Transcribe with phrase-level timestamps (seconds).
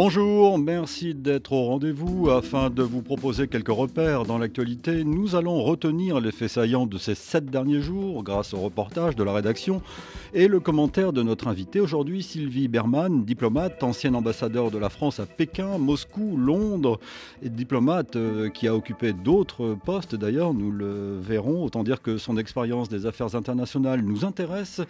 [0.00, 2.30] Bonjour, merci d'être au rendez-vous.
[2.30, 6.98] Afin de vous proposer quelques repères dans l'actualité, nous allons retenir les faits saillants de
[6.98, 9.82] ces sept derniers jours grâce au reportage de la rédaction
[10.34, 15.18] et le commentaire de notre invité aujourd'hui, Sylvie Berman, diplomate, ancienne ambassadeur de la France
[15.18, 17.00] à Pékin, Moscou, Londres,
[17.42, 21.64] et diplomate euh, qui a occupé d'autres postes d'ailleurs, nous le verrons.
[21.64, 24.80] Autant dire que son expérience des affaires internationales nous intéresse.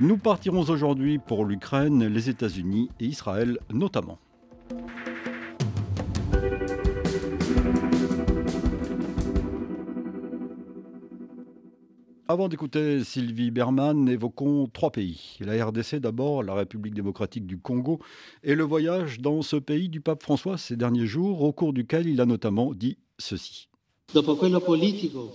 [0.00, 4.18] Nous partirons aujourd'hui pour l'Ukraine, les États-Unis et Israël notamment.
[12.26, 15.36] Avant d'écouter Sylvie Berman, évoquons trois pays.
[15.40, 18.00] La RDC d'abord, la République démocratique du Congo,
[18.42, 22.08] et le voyage dans ce pays du pape François ces derniers jours, au cours duquel
[22.08, 23.68] il a notamment dit ceci.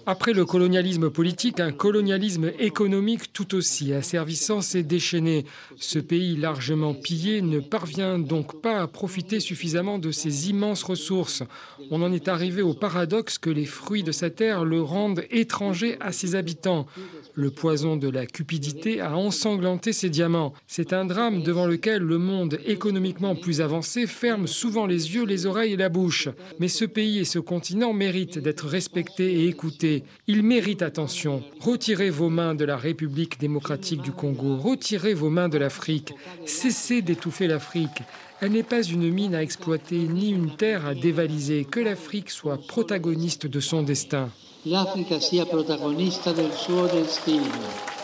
[0.05, 5.45] Après le colonialisme politique, un colonialisme économique tout aussi asservissant s'est déchaîné.
[5.75, 11.43] Ce pays largement pillé ne parvient donc pas à profiter suffisamment de ses immenses ressources.
[11.91, 15.97] On en est arrivé au paradoxe que les fruits de sa terre le rendent étranger
[15.99, 16.85] à ses habitants.
[17.33, 20.53] Le poison de la cupidité a ensanglanté ses diamants.
[20.67, 25.45] C'est un drame devant lequel le monde économiquement plus avancé ferme souvent les yeux, les
[25.45, 26.29] oreilles et la bouche.
[26.59, 30.03] Mais ce pays et ce continent méritent d'être respecté et écouté.
[30.27, 31.43] Il mérite attention.
[31.59, 34.57] Retirez vos mains de la République démocratique du Congo.
[34.57, 36.13] Retirez vos mains de l'Afrique.
[36.45, 38.03] Cessez d'étouffer l'Afrique.
[38.41, 41.65] Elle n'est pas une mine à exploiter ni une terre à dévaliser.
[41.65, 44.29] Que l'Afrique soit protagoniste de son destin.
[44.65, 47.98] L'Afrique del suo destino.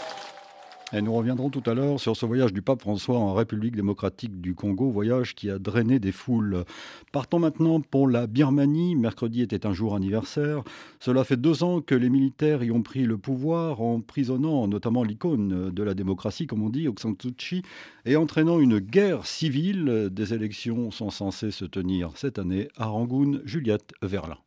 [0.95, 4.39] Et nous reviendrons tout à l'heure sur ce voyage du pape François en République démocratique
[4.39, 6.63] du Congo, voyage qui a drainé des foules.
[7.11, 8.95] Partons maintenant pour la Birmanie.
[8.95, 10.63] Mercredi était un jour anniversaire.
[11.01, 15.69] Cela fait deux ans que les militaires y ont pris le pouvoir, emprisonnant notamment l'icône
[15.69, 17.61] de la démocratie, comme on dit, Aung San Suu Kyi,
[18.05, 20.07] et entraînant une guerre civile.
[20.09, 23.41] Des élections sont censées se tenir cette année à Rangoon.
[23.43, 24.37] Juliette Verlin.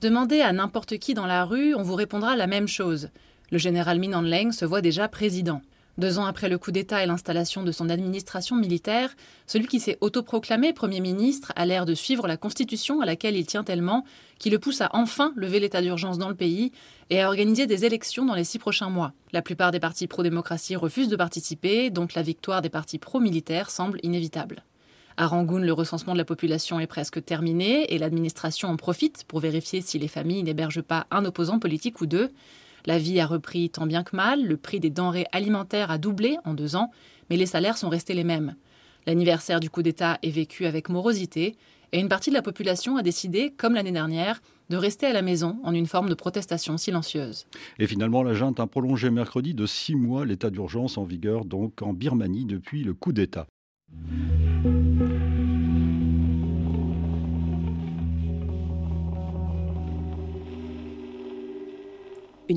[0.00, 3.10] Demandez à n'importe qui dans la rue, on vous répondra la même chose.
[3.52, 5.62] Le général Min Aung se voit déjà président.
[5.98, 9.14] Deux ans après le coup d'État et l'installation de son administration militaire,
[9.46, 13.44] celui qui s'est autoproclamé Premier ministre a l'air de suivre la Constitution à laquelle il
[13.44, 14.04] tient tellement,
[14.38, 16.72] qui le pousse à enfin lever l'état d'urgence dans le pays
[17.10, 19.12] et à organiser des élections dans les six prochains mois.
[19.32, 24.00] La plupart des partis pro-démocratie refusent de participer, donc la victoire des partis pro-militaires semble
[24.02, 24.64] inévitable.
[25.18, 29.40] À Rangoon, le recensement de la population est presque terminé et l'administration en profite pour
[29.40, 32.30] vérifier si les familles n'hébergent pas un opposant politique ou deux.
[32.84, 36.36] La vie a repris tant bien que mal, le prix des denrées alimentaires a doublé
[36.44, 36.90] en deux ans,
[37.30, 38.56] mais les salaires sont restés les mêmes.
[39.06, 41.56] L'anniversaire du coup d'État est vécu avec morosité,
[41.92, 45.22] et une partie de la population a décidé, comme l'année dernière, de rester à la
[45.22, 47.46] maison en une forme de protestation silencieuse.
[47.78, 51.82] Et finalement, la junte a prolongé mercredi de six mois l'état d'urgence en vigueur donc
[51.82, 53.46] en Birmanie depuis le coup d'État.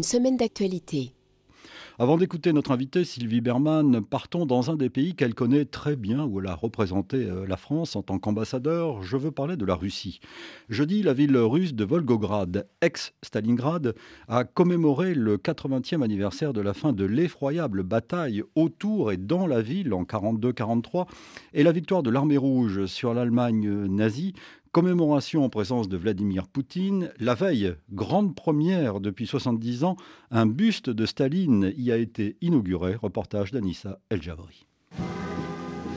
[0.04, 1.14] Semaine d'actualité.
[1.98, 6.26] Avant d'écouter notre invitée Sylvie Berman, partons dans un des pays qu'elle connaît très bien,
[6.26, 9.02] où elle a représenté euh, la France en tant qu'ambassadeur.
[9.02, 10.20] Je veux parler de la Russie.
[10.68, 13.96] Jeudi, la ville russe de Volgograd, ex-Stalingrad,
[14.28, 19.62] a commémoré le 80e anniversaire de la fin de l'effroyable bataille autour et dans la
[19.62, 21.08] ville en 42-43
[21.54, 24.34] et la victoire de l'armée rouge sur l'Allemagne nazie
[24.76, 27.14] Commémoration en présence de Vladimir Poutine.
[27.18, 29.96] La veille, grande première depuis 70 ans,
[30.32, 32.96] un buste de Staline y a été inauguré.
[32.96, 34.65] Reportage d'Anissa El Javri.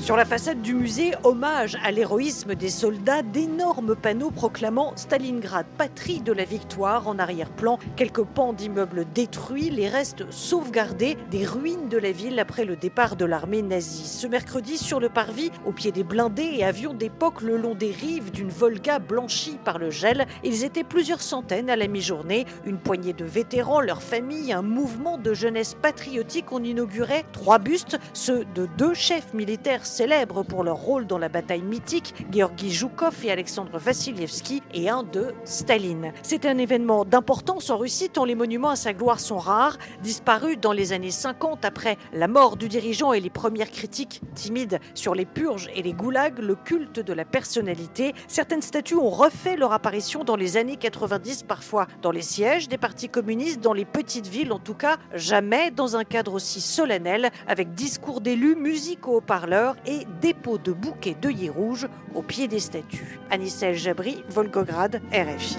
[0.00, 6.20] Sur la façade du musée, hommage à l'héroïsme des soldats, d'énormes panneaux proclamant Stalingrad, patrie
[6.20, 7.08] de la victoire.
[7.08, 12.64] En arrière-plan, quelques pans d'immeubles détruits, les restes sauvegardés des ruines de la ville après
[12.64, 14.06] le départ de l'armée nazie.
[14.06, 17.90] Ce mercredi, sur le parvis, au pied des blindés et avions d'époque le long des
[17.90, 22.46] rives d'une Volga blanchie par le gel, ils étaient plusieurs centaines à la mi-journée.
[22.64, 26.52] Une poignée de vétérans, leurs familles, un mouvement de jeunesse patriotique.
[26.52, 31.28] On inaugurait trois bustes, ceux de deux chefs militaires célèbres pour leur rôle dans la
[31.28, 36.12] bataille mythique, Georgi Zhukov et Alexandre Vassilievski, et un de Staline.
[36.22, 40.58] C'est un événement d'importance en Russie tant les monuments à sa gloire sont rares, disparus
[40.60, 45.14] dans les années 50 après la mort du dirigeant et les premières critiques timides sur
[45.14, 48.14] les purges et les goulags, le culte de la personnalité.
[48.28, 52.78] Certaines statues ont refait leur apparition dans les années 90, parfois dans les sièges des
[52.78, 57.30] partis communistes, dans les petites villes en tout cas, jamais dans un cadre aussi solennel,
[57.46, 62.60] avec discours d'élus, musique au haut-parleurs et dépôt de bouquets d'œillets rouges au pied des
[62.60, 63.18] statues.
[63.30, 65.58] Anissa El Jabri, Volgograd, RFI.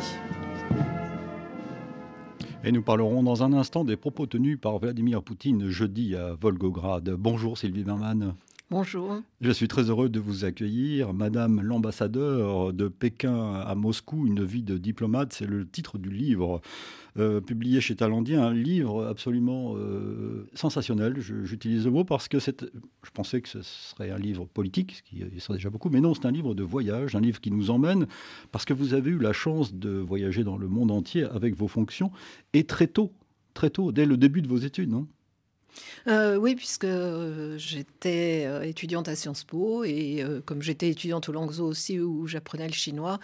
[2.63, 7.09] Et nous parlerons dans un instant des propos tenus par Vladimir Poutine jeudi à Volgograd.
[7.11, 8.35] Bonjour Sylvie Berman.
[8.71, 9.19] Bonjour.
[9.41, 11.11] Je suis très heureux de vous accueillir.
[11.11, 16.61] Madame l'ambassadeur de Pékin à Moscou, une vie de diplomate, c'est le titre du livre
[17.17, 21.19] euh, publié chez Talandier, un livre absolument euh, sensationnel.
[21.19, 25.39] J'utilise le mot parce que je pensais que ce serait un livre politique, ce qui
[25.39, 28.05] serait déjà beaucoup, mais non, c'est un livre de voyage, un livre qui nous emmène
[28.51, 31.67] parce que vous avez eu la chance de voyager dans le monde entier avec vos
[31.67, 32.11] fonctions
[32.53, 33.13] et très tôt,
[33.55, 35.07] très tôt, dès le début de vos études, non?
[36.07, 41.31] Euh, oui, puisque euh, j'étais euh, étudiante à Sciences Po et comme j'étais étudiante au
[41.31, 43.19] Langzhou aussi où j'apprenais le chinois,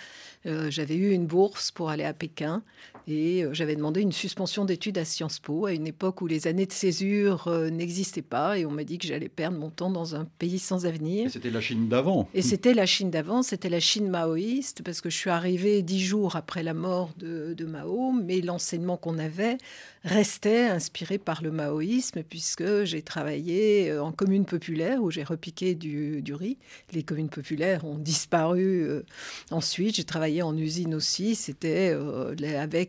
[0.45, 2.63] j'avais eu une bourse pour aller à Pékin
[3.07, 6.66] et j'avais demandé une suspension d'études à Sciences Po à une époque où les années
[6.66, 10.25] de césure n'existaient pas et on m'a dit que j'allais perdre mon temps dans un
[10.40, 11.30] pays sans avenir.
[11.31, 12.28] C'était la Chine d'avant.
[12.34, 16.04] Et c'était la Chine d'avant, c'était la Chine maoïste parce que je suis arrivée dix
[16.04, 19.57] jours après la mort de, de Mao, mais l'enseignement qu'on avait
[20.04, 25.74] restait inspiré par le maoïsme puisque j'ai travaillé euh, en commune populaire où j'ai repiqué
[25.74, 26.57] du, riz.
[26.94, 29.04] Les communes populaires ont disparu euh,
[29.52, 29.96] ensuite.
[29.96, 31.36] J'ai travaillé en usine aussi.
[31.36, 32.36] C'était euh,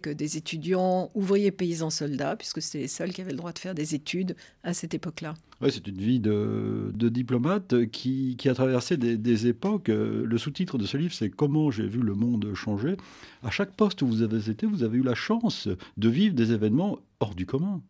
[0.08, 3.74] des étudiants ouvriers paysans soldats puisque c'était les seuls qui avaient le droit de faire
[3.74, 5.34] des études à cette époque-là.
[5.60, 9.88] Ouais, c'est une vie de, diplomate qui, a traversé des, des époques.
[9.88, 12.96] Le sous-titre de ce livre, c'est Comment j'ai vu le monde changer.
[13.42, 16.52] À chaque poste où vous avez été, vous avez eu la chance de vivre des
[16.52, 17.80] événements hors du commun.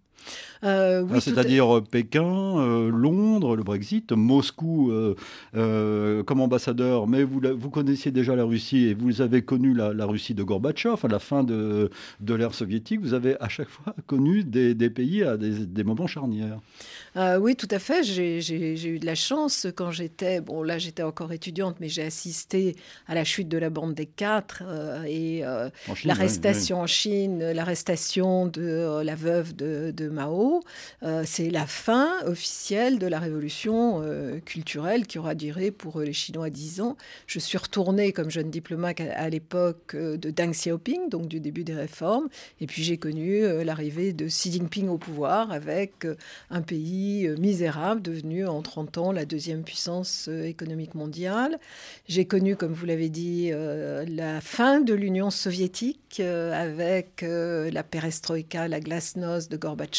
[0.65, 4.93] Euh, ah, c'est-à-dire euh, Pékin, euh, Londres, le Brexit, Moscou
[5.53, 10.35] comme ambassadeur, mais vous, vous connaissiez déjà la Russie et vous avez connu la, Russie
[10.35, 11.91] de Gorbatchev à la fin de,
[12.21, 13.01] de l'ère soviétique.
[13.01, 16.59] Vous avez à chaque fois connu des, pays à des, moments charnières.
[17.41, 18.03] oui, tout à fait.
[18.03, 22.77] J'ai eu de la chance quand j'étais, bon là j'étais encore étudiante, mais j'ai assisté
[23.07, 24.63] à la chute de la bande des quatre
[25.07, 25.43] et
[26.05, 30.63] l'arrestation en Chine, l'arrestation de la veuve de Mao,
[31.03, 36.13] euh, c'est la fin officielle de la révolution euh, culturelle qui aura duré pour les
[36.13, 36.97] Chinois dix ans.
[37.27, 41.65] Je suis retournée comme jeune diplomate à, l'époque euh, de Deng Xiaoping, donc du début
[41.65, 42.29] des réformes,
[42.61, 46.07] et puis j'ai connu l'arrivée de Xi Jinping au pouvoir avec
[46.51, 51.59] un pays misérable devenu en 30 ans la deuxième puissance économique mondiale.
[52.09, 58.81] J'ai connu, comme vous l'avez dit, la fin de l'Union soviétique avec la perestroïka, la
[58.81, 59.96] glasnost de Gorbatchev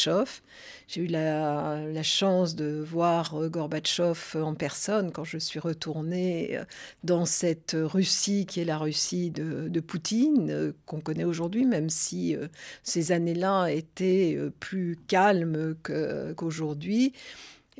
[0.88, 6.64] j'ai eu la, chance de voir euh, Gorbatchev en personne quand je suis retournée euh,
[7.04, 12.36] dans cette Russie qui est la Russie de, Poutine, euh, qu'on connaît aujourd'hui, même si
[12.82, 17.12] ces années-là étaient plus calmes qu'aujourd'hui.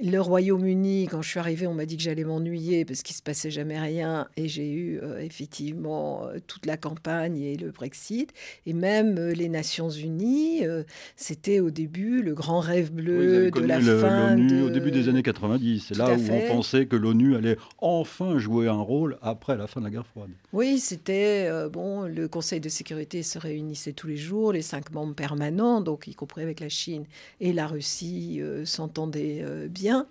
[0.00, 3.22] Le Royaume-Uni, quand je suis arrivée, on m'a dit que j'allais m'ennuyer parce qu'il se
[3.22, 8.32] passait jamais rien, et j'ai eu euh, effectivement euh, toute la campagne et le Brexit,
[8.66, 10.62] et même euh, les Nations Unies.
[11.16, 14.62] C'était au début le grand rêve bleu de la fin de...
[14.62, 15.86] au début des années 90.
[15.88, 19.80] C'est là où on pensait que l'ONU allait enfin jouer un rôle après la fin
[19.80, 20.30] de la guerre froide.
[20.52, 22.04] Oui, c'était bon.
[22.04, 26.14] Le Conseil de sécurité se réunissait tous les jours, les cinq membres permanents, donc y
[26.14, 27.04] compris avec la Chine
[27.40, 30.06] et la Russie, s'entendaient bien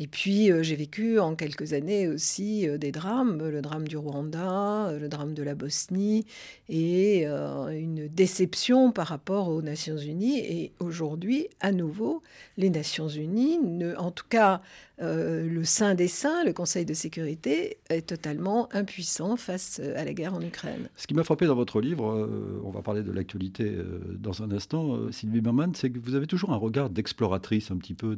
[0.00, 3.96] et puis, euh, j'ai vécu en quelques années aussi euh, des drames, le drame du
[3.96, 6.24] Rwanda, euh, le drame de la Bosnie,
[6.68, 10.38] et une déception par rapport aux Nations Unies.
[10.38, 12.22] Et aujourd'hui, à nouveau,
[12.56, 13.58] les Nations Unies,
[13.96, 14.60] en tout cas
[15.00, 20.12] euh, le Saint des Saints, le Conseil de sécurité, est totalement impuissant face à la
[20.12, 20.88] guerre en Ukraine.
[20.96, 24.42] Ce qui m'a frappé dans votre livre, euh, on va parler de l'actualité euh, dans
[24.42, 28.16] un instant, Sylvie Berman, c'est que vous avez toujours un regard d'exploratrice un petit peu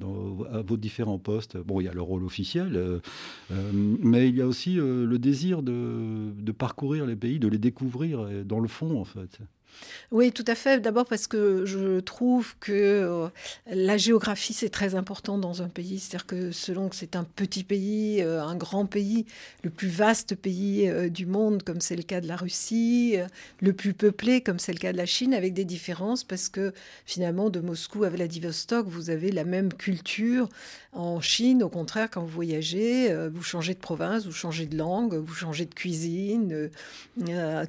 [0.52, 1.56] à vos différents postes.
[1.56, 3.00] Bon, il y a le rôle officiel,
[3.50, 8.60] mais il y a aussi le désir de parcourir les pays, de les découvrir dans
[8.60, 9.40] le fond, en fait.
[10.12, 10.80] Oui, tout à fait.
[10.80, 13.28] D'abord parce que je trouve que euh,
[13.70, 16.00] la géographie, c'est très important dans un pays.
[16.00, 19.24] C'est-à-dire que selon que c'est un petit pays, euh, un grand pays,
[19.62, 23.18] le plus vaste pays euh, du monde, comme c'est le cas de la Russie,
[23.60, 26.72] le plus peuplé, comme c'est le cas de la Chine, avec des différences, parce que
[27.06, 30.48] finalement, de Moscou à Vladivostok, vous avez la même culture.
[30.92, 35.14] En Chine, au contraire, quand vous voyagez, vous changez de province, vous changez de langue,
[35.14, 36.68] vous changez de cuisine,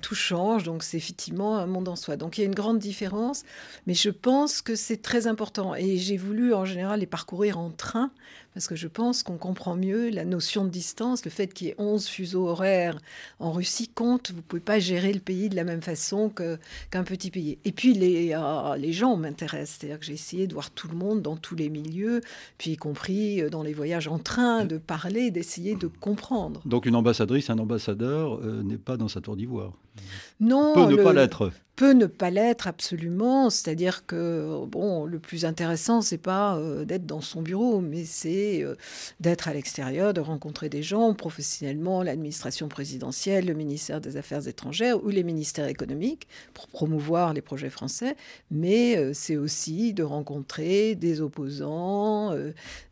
[0.01, 0.63] tout change.
[0.63, 3.43] Donc c'est effectivement un monde en donc il y a une grande différence,
[3.88, 5.75] mais je pense que c'est très important.
[5.75, 8.12] Et j'ai voulu en général les parcourir en train
[8.53, 11.24] parce que je pense qu'on comprend mieux la notion de distance.
[11.24, 13.00] Le fait qu'il y ait 11 fuseaux horaires
[13.39, 14.31] en Russie compte.
[14.31, 17.58] Vous ne pouvez pas gérer le pays de la même façon qu'un petit pays.
[17.63, 19.77] Et puis les, euh, les gens m'intéressent.
[19.79, 22.22] C'est-à-dire que j'ai essayé de voir tout le monde dans tous les milieux,
[22.58, 26.62] puis y compris euh, dans les voyages en train, de parler, d'essayer de comprendre.
[26.65, 29.74] Donc une ambassadrice, un ambassadeur euh, n'est pas dans sa tour d'ivoire
[30.39, 30.74] Non.
[30.74, 33.50] Peut ne pas l'être peut ne pas l'être absolument.
[33.50, 38.40] C'est-à-dire que bon, le plus intéressant, c'est pas euh, d'être dans son bureau, mais c'est
[38.63, 38.75] euh,
[39.19, 45.03] d'être à l'extérieur, de rencontrer des gens professionnellement, l'administration présidentielle, le ministère des Affaires étrangères
[45.03, 48.15] ou les ministères économiques pour promouvoir les projets français.
[48.50, 52.36] Mais euh, c'est aussi de rencontrer des opposants,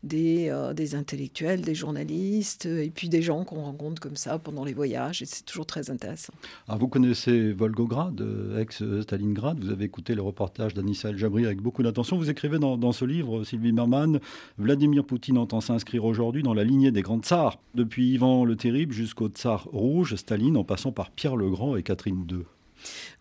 [0.02, 4.74] des, des intellectuels, des journalistes, et puis des gens qu'on rencontre comme ça pendant les
[4.74, 5.22] voyages.
[5.22, 6.32] Et c'est toujours très intéressant.
[6.68, 8.22] Vous connaissez Volgograd,
[8.58, 9.62] ex Stalingrad.
[9.62, 12.16] Vous avez écouté le reportage d'Anissa El-Jabri avec beaucoup d'attention.
[12.16, 14.20] Vous écrivez dans, ce livre, Sylvie Merman,
[14.58, 18.92] Vladimir Poutine entend s'inscrire aujourd'hui dans la lignée des grands tsars, depuis Ivan le Terrible
[18.92, 22.44] jusqu'au tsar rouge, Staline, en passant par Pierre le Grand et Catherine II.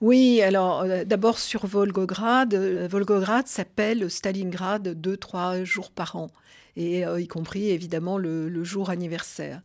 [0.02, 2.54] Oui, alors euh, d'abord sur Volgograd.
[2.54, 6.30] Euh, Volgograd s'appelle Stalingrad deux, trois jours par an
[6.76, 9.62] et euh, y compris évidemment le, jour anniversaire.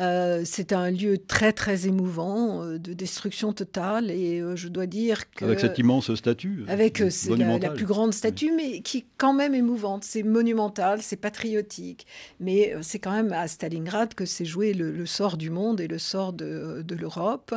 [0.00, 5.30] Euh, c'est un lieu très très émouvant euh, de destruction totale et je dois dire
[5.30, 9.32] que avec cette immense statue, avec la, la, plus grande statue, mais qui est quand
[9.32, 10.04] même émouvante.
[10.04, 12.06] C'est monumental, c'est patriotique,
[12.40, 15.98] mais c'est quand même à Stalingrad que s'est joué le, sort du monde et le
[15.98, 17.54] sort de, de l'Europe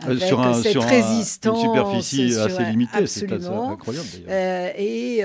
[0.00, 5.22] avec sur un, cette résistance, une superficie assez limitée, c'est incroyable et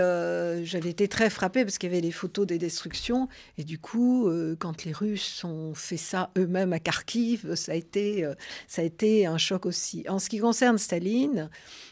[0.63, 4.27] j'avais été très frappée parce qu'il y avait des photos des destructions et du coup,
[4.27, 8.33] euh, quand les Russes ont fait ça eux-mêmes à Kharkiv, ça a, été, euh,
[8.67, 10.05] ça a été un choc aussi.
[10.09, 11.49] En ce qui concerne Staline,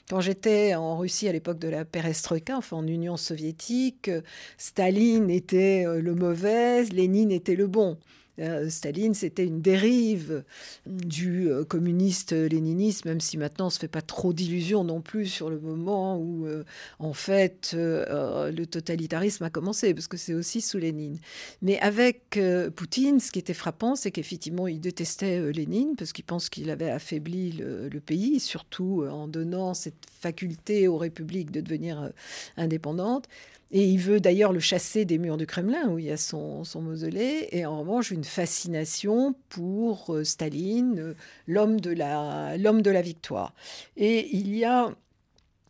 [0.09, 4.09] quand j'étais en Russie à l'époque de la perestroïka, enfin en Union soviétique,
[4.57, 7.97] Staline était euh, le mauvais, Lénine était le bon.
[8.39, 10.44] Euh, Staline, c'était une dérive
[10.86, 15.25] du euh, communiste léninisme, même si maintenant on se fait pas trop d'illusions non plus
[15.25, 16.63] sur le moment où, euh,
[17.00, 21.17] en fait, le totalitarisme a commencé, parce que c'est aussi sous Lénine.
[21.62, 22.39] Mais avec
[22.75, 26.89] Poutine, ce qui était frappant, c'est qu'effectivement, il détestait Lénine, parce qu'il pense qu'il avait
[26.89, 32.12] affaibli le, pays, surtout en donnant cette faculté aux républiques de devenir
[32.56, 33.27] indépendantes.
[33.72, 36.63] Et il veut d'ailleurs le chasser des murs du Kremlin, où il y a son,
[36.75, 37.50] mausolée.
[37.51, 41.13] Et en revanche, une fascination pour euh, Staline, euh,
[41.48, 43.53] l'homme de, la, l'homme de la victoire.
[43.96, 44.93] Et il y a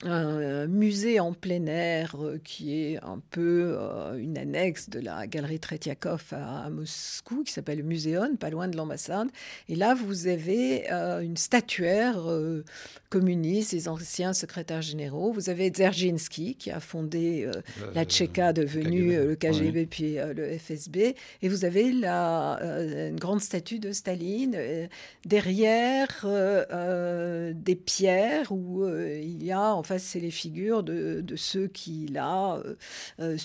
[0.04, 5.26] un musée en plein air euh, qui est un peu euh, une annexe de la
[5.26, 9.30] galerie Tretiakov à, Moscou, qui s'appelle le Muséon, pas loin de l'ambassade.
[9.70, 12.18] Et là, vous avez euh, une statuaire
[13.10, 15.32] communiste, les anciens secrétaires généraux.
[15.32, 17.50] Vous avez Dzerzhinsky, qui a fondé
[17.94, 21.16] la Tchéka, devenue le KGB, puis le FSB.
[21.42, 24.58] Et vous avez la, une grande statue de Staline.
[25.26, 26.26] derrière,
[27.54, 32.76] des pierres où il y a fait, c'est les figures de, ceux qui, là, euh,
[33.20, 33.38] euh,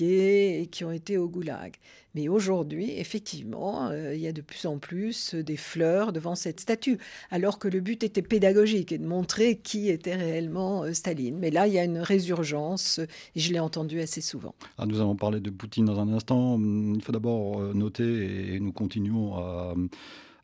[0.00, 1.74] et qui ont été au goulag.
[2.14, 6.60] Mais aujourd'hui, effectivement, euh, il y a de plus en plus des fleurs devant cette
[6.60, 6.98] statue,
[7.30, 11.38] alors que le but était pédagogique et de montrer qui était réellement Staline.
[11.38, 12.98] Mais là, il y a une résurgence,
[13.34, 14.54] et je l'ai entendu assez souvent.
[14.76, 16.58] Ah, nous allons parler de Poutine dans un instant.
[16.60, 19.74] Il faut d'abord noter, et nous continuons à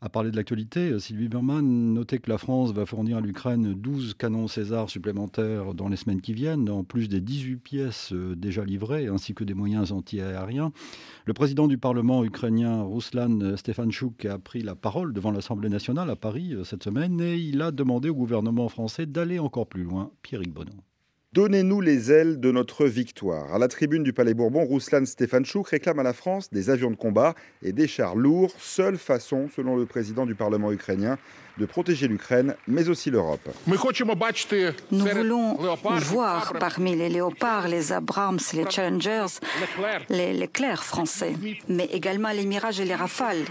[0.01, 4.13] à parler de l'actualité, Sylvie Berman, notez que la France va fournir à l'Ukraine 12
[4.13, 8.63] canons César supplémentaires dans les semaines qui viennent, en plus des 18 pièces euh, déjà
[8.63, 10.71] livrées, ainsi que des moyens antiaériens.
[11.25, 16.15] Le président du Parlement ukrainien, Ruslan Stefanchuk, a pris la parole devant l'Assemblée nationale à
[16.15, 20.11] Paris euh, cette semaine et il a demandé au gouvernement français d'aller encore plus loin.
[20.21, 20.77] Pierrick Bonon.
[21.31, 23.53] Donnez-nous les ailes de notre victoire.
[23.53, 26.95] À la tribune du Palais Bourbon, Ruslan Stefanchuk réclame à la France des avions de
[26.95, 31.19] combat et des chars lourds, seule façon, selon le président du Parlement ukrainien,
[31.59, 33.47] de protéger l'Ukraine, mais aussi l'Europe.
[33.67, 35.55] Nous voulons
[35.99, 39.37] voir parmi les léopards, les Abrams, les Challengers,
[40.09, 41.35] les Leclerc français,
[41.67, 43.45] mais également les Mirages et les Rafales.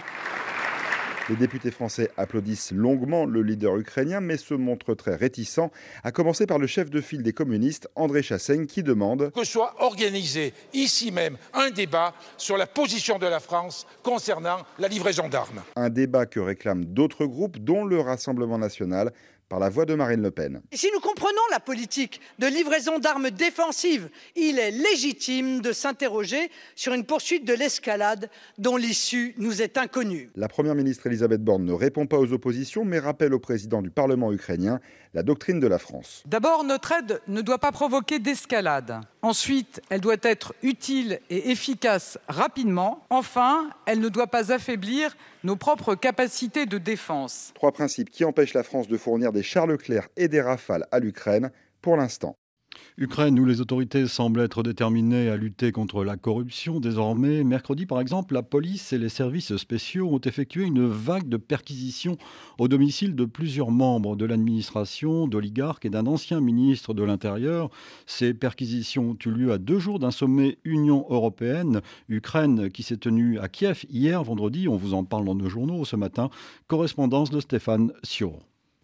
[1.29, 5.71] Les députés français applaudissent longuement le leader ukrainien, mais se montrent très réticents,
[6.03, 9.75] à commencer par le chef de file des communistes, André Chassaigne, qui demande que soit
[9.79, 15.63] organisé ici même un débat sur la position de la France concernant la livraison d'armes.
[15.77, 19.13] Un débat que réclament d'autres groupes, dont le Rassemblement national,
[19.49, 20.61] par la voix de Marine Le Pen.
[20.73, 26.93] Si nous comprenons la politique de livraison d'armes défensives, il est légitime de s'interroger sur
[26.93, 30.31] une poursuite de l'escalade dont l'issue nous est inconnue.
[30.37, 33.91] La Première ministre Elisabeth Borne ne répond pas aux oppositions, mais rappelle au président du
[33.91, 34.81] Parlement ukrainien
[35.15, 36.23] la doctrine de la France.
[36.27, 39.01] D'abord, notre aide ne doit pas provoquer d'escalade.
[39.23, 43.05] Ensuite, elle doit être utile et efficace rapidement.
[43.09, 47.53] Enfin, elle ne doit pas affaiblir nos propres capacités de défense.
[47.55, 50.99] Trois principes qui empêchent la France de fournir des chars Leclerc et des Rafales à
[50.99, 52.37] l'Ukraine pour l'instant.
[52.97, 57.45] Ukraine, où les autorités semblent être déterminées à lutter contre la corruption désormais.
[57.45, 62.17] Mercredi, par exemple, la police et les services spéciaux ont effectué une vague de perquisitions
[62.59, 67.71] au domicile de plusieurs membres de l'administration, d'oligarques et d'un ancien ministre de l'Intérieur.
[68.07, 73.39] Ces perquisitions ont eu lieu à deux jours d'un sommet Union européenne-Ukraine qui s'est tenu
[73.39, 74.69] à Kiev hier vendredi.
[74.69, 76.31] On vous en parle dans nos journaux ce matin.
[76.67, 78.41] Correspondance de Stéphane Sioron.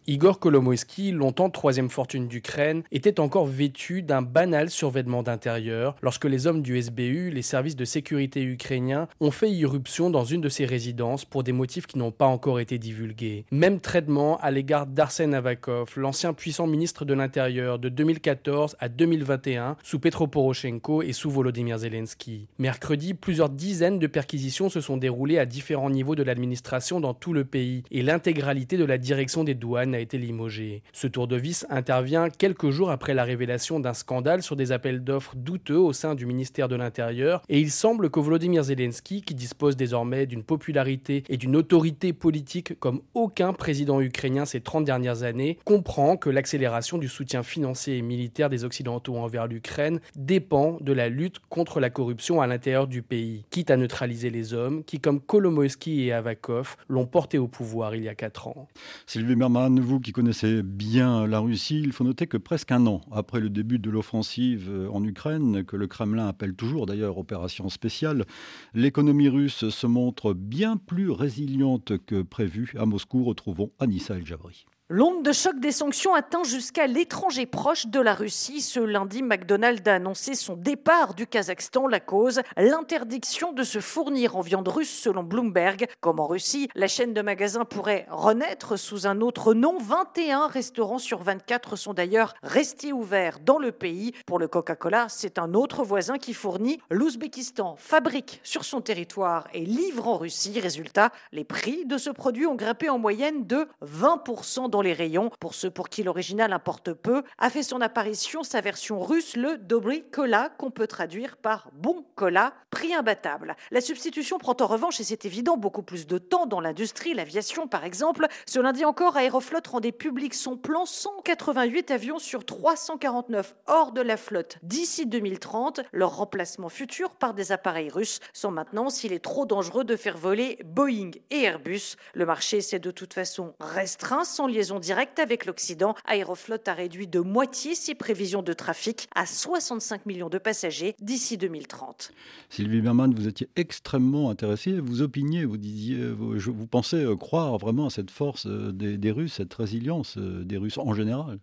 [0.07, 6.45] Igor Kolomoïski, longtemps troisième fortune d'Ukraine, était encore vêtu d'un banal survêtement d'intérieur lorsque les
[6.45, 10.65] hommes du SBU, les services de sécurité ukrainiens, ont fait irruption dans une de ses
[10.65, 13.45] résidences pour des motifs qui n'ont pas encore été divulgués.
[13.49, 19.75] Même traitement à l'égard d'Arsène Avakov, l'ancien puissant ministre de l'Intérieur de 2014 à 2021
[19.81, 22.47] sous Petro Poroshenko et sous Volodymyr Zelensky.
[22.59, 27.33] Mercredi, plusieurs dizaines de perquisitions se sont déroulées à différents niveaux de l'administration dans tout
[27.33, 30.83] le pays et l'intégralité de la direction des douanes a été limogé.
[30.93, 35.03] Ce tour de vis intervient quelques jours après la révélation d'un scandale sur des appels
[35.03, 39.35] d'offres douteux au sein du ministère de l'Intérieur et il semble que Volodymyr Zelensky, qui
[39.35, 45.23] dispose désormais d'une popularité et d'une autorité politique comme aucun président ukrainien ces 30 dernières
[45.23, 50.93] années, comprend que l'accélération du soutien financier et militaire des Occidentaux envers l'Ukraine dépend de
[50.93, 54.99] la lutte contre la corruption à l'intérieur du pays, quitte à neutraliser les hommes qui,
[54.99, 58.67] comme Kolomoïski et Avakov, l'ont porté au pouvoir il y a 4 ans.
[59.05, 63.01] Sylvie Berman, vous qui connaissez bien la Russie, il faut noter que presque un an
[63.11, 68.25] après le début de l'offensive en Ukraine, que le Kremlin appelle toujours d'ailleurs opération spéciale,
[68.73, 72.73] l'économie russe se montre bien plus résiliente que prévu.
[72.77, 74.65] À Moscou, retrouvons Anissa El Jabri.
[74.87, 78.61] L'onde de choc des sanctions atteint jusqu'à l'étranger proche de la Russie.
[78.61, 81.87] Ce lundi, McDonald's a annoncé son départ du Kazakhstan.
[81.87, 85.87] La cause, l'interdiction de se fournir en viande russe selon Bloomberg.
[86.01, 89.79] Comme en Russie, la chaîne de magasins pourrait renaître sous un autre nom.
[89.79, 94.13] 21 restaurants sur 24 sont d'ailleurs restés ouverts dans le pays.
[94.27, 96.79] Pour le Coca-Cola, c'est un autre voisin qui fournit.
[96.91, 100.59] L'Ouzbékistan fabrique sur son territoire et livre en Russie.
[100.59, 105.31] Résultat, les prix de ce produit ont grimpé en moyenne de 20% les rayons.
[105.39, 109.57] Pour ceux pour qui l'original importe peu, a fait son apparition sa version russe, le
[109.57, 113.55] Dobry Cola, qu'on peut traduire par bon cola, prix imbattable.
[113.71, 117.67] La substitution prend en revanche, et c'est évident, beaucoup plus de temps dans l'industrie, l'aviation
[117.67, 118.27] par exemple.
[118.45, 124.17] Ce lundi encore, Aeroflot rendait public son plan 188 avions sur 349 hors de la
[124.17, 125.81] flotte d'ici 2030.
[125.91, 130.17] Leur remplacement futur par des appareils russes sont maintenant s'il est trop dangereux de faire
[130.17, 131.95] voler Boeing et Airbus.
[132.13, 137.07] Le marché s'est de toute façon restreint sans liaison directe avec l'Occident, Aeroflot a réduit
[137.07, 142.11] de moitié ses prévisions de trafic à 65 millions de passagers d'ici 2030.
[142.49, 144.79] Sylvie Berman, vous étiez extrêmement intéressée.
[144.79, 149.11] Vous opiniez, vous disiez, vous, pensez euh, croire vraiment à cette force euh, des, des
[149.11, 151.39] Russes, cette résilience euh, des Russes en général?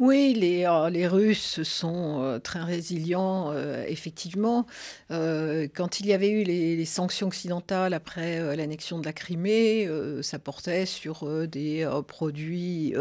[0.00, 4.66] Oui, les, euh, les Russes sont euh, très résilients, euh, effectivement.
[5.08, 9.88] quand il y avait eu les, sanctions occidentales après l'annexion de la Crimée,
[10.22, 12.94] ça portait sur des produits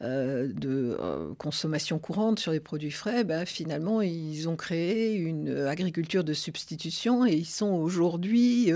[0.00, 3.24] de consommation courante, sur des produits frais.
[3.24, 8.72] Ben, finalement, ils ont créé une agriculture de substitution et ils sont aujourd'hui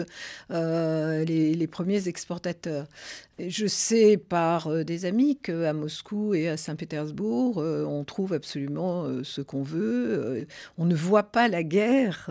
[0.51, 2.87] les, les, premiers exportateurs.
[3.39, 9.25] Je sais par des amis qu'à Moscou et à Saint-Pétersbourg, euh, on trouve absolument euh,
[9.25, 10.07] ce qu'on veut.
[10.11, 10.45] Euh,
[10.79, 12.31] on ne voit pas la guerre,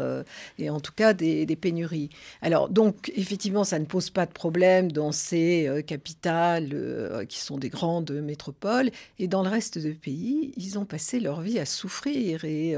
[0.58, 2.10] et en tout cas des, pénuries.
[2.42, 7.70] Alors, donc, effectivement, ça ne pose pas de problème dans ces capitales qui sont des
[7.70, 8.92] grandes métropoles.
[9.18, 12.46] Et dans le reste du pays, ils ont passé leur vie à souffrir.
[12.46, 12.76] Et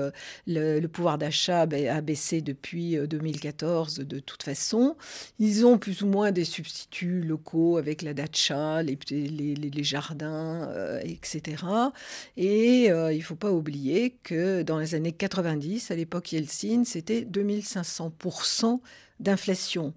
[0.48, 4.96] le, pouvoir d'achat a baissé depuis 2014 de toute façon.
[5.40, 10.70] Ils ont plus ou moins des substituts locaux avec la dacha, les jardins,
[11.04, 11.64] etc.
[12.38, 16.84] Et euh, il ne faut pas oublier que dans les années 90, à l'époque Yeltsin,
[16.86, 18.80] c'était 2500%
[19.22, 19.94] d'inflation.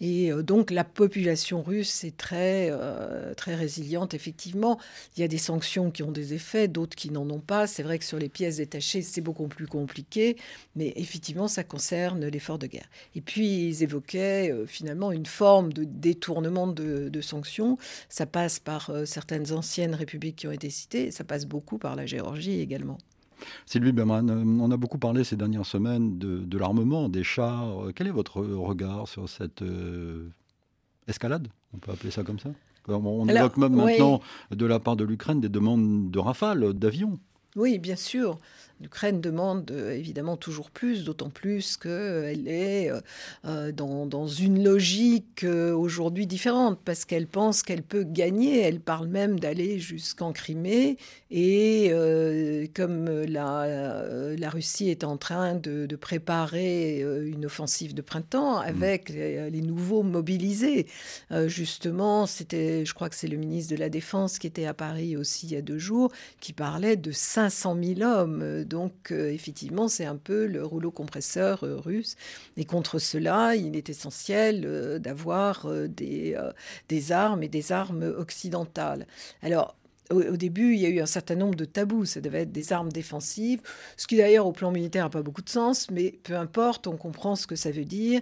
[0.00, 4.78] Et euh, donc la population russe est très, euh, très résiliente, effectivement.
[5.16, 7.66] Il y a des sanctions qui ont des effets, d'autres qui n'en ont pas.
[7.66, 10.36] C'est vrai que sur les pièces détachées, c'est beaucoup plus compliqué,
[10.76, 12.88] mais effectivement, ça concerne l'effort de guerre.
[13.14, 17.78] Et puis, ils évoquaient euh, finalement une forme de détournement de, sanctions.
[18.08, 22.06] Ça passe par certaines anciennes républiques qui ont été citées, ça passe beaucoup par la
[22.06, 22.98] Géorgie également.
[23.66, 27.88] Sylvie Berman, euh, on a beaucoup parlé ces dernières semaines de, l'armement, des chars.
[27.94, 30.28] Quel est votre regard sur cette euh,
[31.06, 31.48] escalade?
[31.74, 32.50] On peut appeler ça comme ça?
[32.88, 34.20] On évoque même maintenant
[34.50, 37.18] de la part de l'Ukraine des demandes de rafales, d'avions.
[37.54, 38.38] Oui, bien sûr.
[38.80, 43.00] L'Ukraine demande euh, évidemment toujours plus, d'autant plus qu'elle est euh,
[43.44, 48.60] euh, dans, une logique aujourd'hui différente, parce qu'elle pense qu'elle peut gagner.
[48.60, 50.96] Elle parle même d'aller jusqu'en Crimée.
[51.30, 51.90] Et
[52.74, 54.04] comme la,
[54.36, 58.66] la, Russie est en train de, préparer une offensive de printemps mmh.
[58.66, 60.86] avec les, nouveaux mobilisés,
[61.46, 65.16] justement, c'était, je crois que c'est le ministre de la Défense qui était à Paris
[65.16, 66.10] aussi il y a deux jours,
[66.40, 71.64] qui parlait de 500 000 hommes donc, euh, effectivement, c'est un peu le rouleau compresseur
[71.64, 72.16] euh, russe.
[72.56, 76.36] Et contre cela, il est essentiel euh, d'avoir des,
[76.88, 79.06] des armes et des armes occidentales.
[79.42, 79.74] Alors,
[80.10, 82.06] au, début, il y a eu un certain nombre de tabous.
[82.06, 83.60] Ça devait être des armes défensives,
[83.96, 86.96] ce qui d'ailleurs au plan militaire n'a pas beaucoup de sens, mais peu importe, on
[86.96, 88.20] comprend ce que ça veut dire.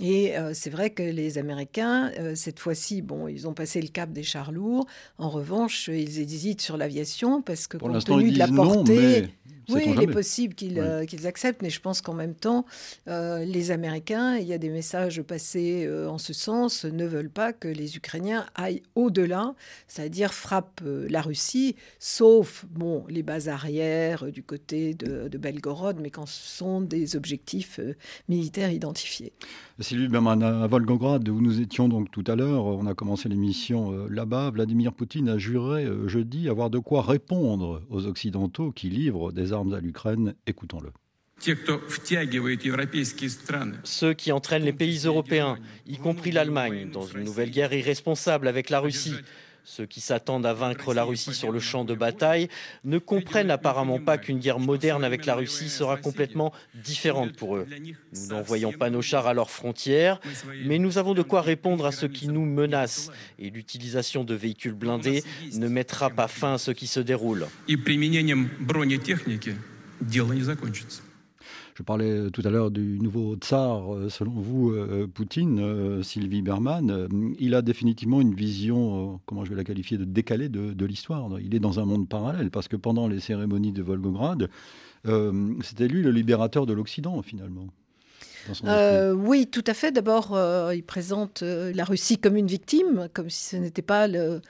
[0.00, 4.22] Et c'est vrai que les Américains, cette fois-ci, bon, ils ont passé le cap des
[4.22, 4.86] chars lourds.
[5.18, 9.28] En revanche, ils hésitent sur l'aviation parce que compte tenu de la portée.
[9.68, 12.66] Oui, il est possible euh, qu'ils acceptent, mais je pense qu'en même temps,
[13.08, 17.30] euh, les Américains, il y a des messages passés euh, en ce sens, ne veulent
[17.30, 19.54] pas que les Ukrainiens aillent au-delà,
[19.86, 26.10] c'est-à-dire frappent la Russie, sauf bon, les bases arrières du côté de, de, Belgorod, mais
[26.10, 27.80] quand ce sont des objectifs
[28.28, 29.32] militaires identifiés.
[29.82, 34.06] Sylvie Berman, à Volgograd, où nous étions donc tout à l'heure, on a commencé l'émission
[34.08, 39.52] là-bas, Vladimir Poutine a juré jeudi avoir de quoi répondre aux Occidentaux qui livrent des
[39.52, 40.34] armes à l'Ukraine.
[40.46, 40.90] Écoutons-le.
[43.84, 48.70] Ceux qui entraînent les pays européens, y compris l'Allemagne, dans une nouvelle guerre irresponsable avec
[48.70, 49.14] la Russie,
[49.64, 52.48] ceux qui s'attendent à vaincre la Russie sur le champ de bataille
[52.84, 57.66] ne comprennent apparemment pas qu'une guerre moderne avec la Russie sera complètement différente pour eux.
[58.12, 60.20] Nous n'envoyons pas nos chars à leurs frontières,
[60.64, 63.10] mais nous avons de quoi répondre à ceux qui nous menacent.
[63.38, 65.22] Et l'utilisation de véhicules blindés
[65.54, 67.46] ne mettra pas fin à ce qui se déroule.
[71.74, 76.42] Je parlais tout à l'heure du nouveau tsar, euh, selon vous, euh, Poutine, euh, Sylvie
[76.42, 77.08] Berman.
[77.38, 81.28] Il a définitivement une vision, comment je vais la qualifier, de décalée de, l'histoire.
[81.40, 84.50] Il est dans un monde parallèle, parce que pendant les cérémonies de Volgograd,
[85.62, 87.68] c'était lui le libérateur de l'Occident, finalement.
[88.64, 89.92] Euh, oui, tout à fait.
[89.92, 94.08] D'abord, euh, il présente euh, la Russie comme une victime, comme si ce n'était pas
[94.08, 94.40] le,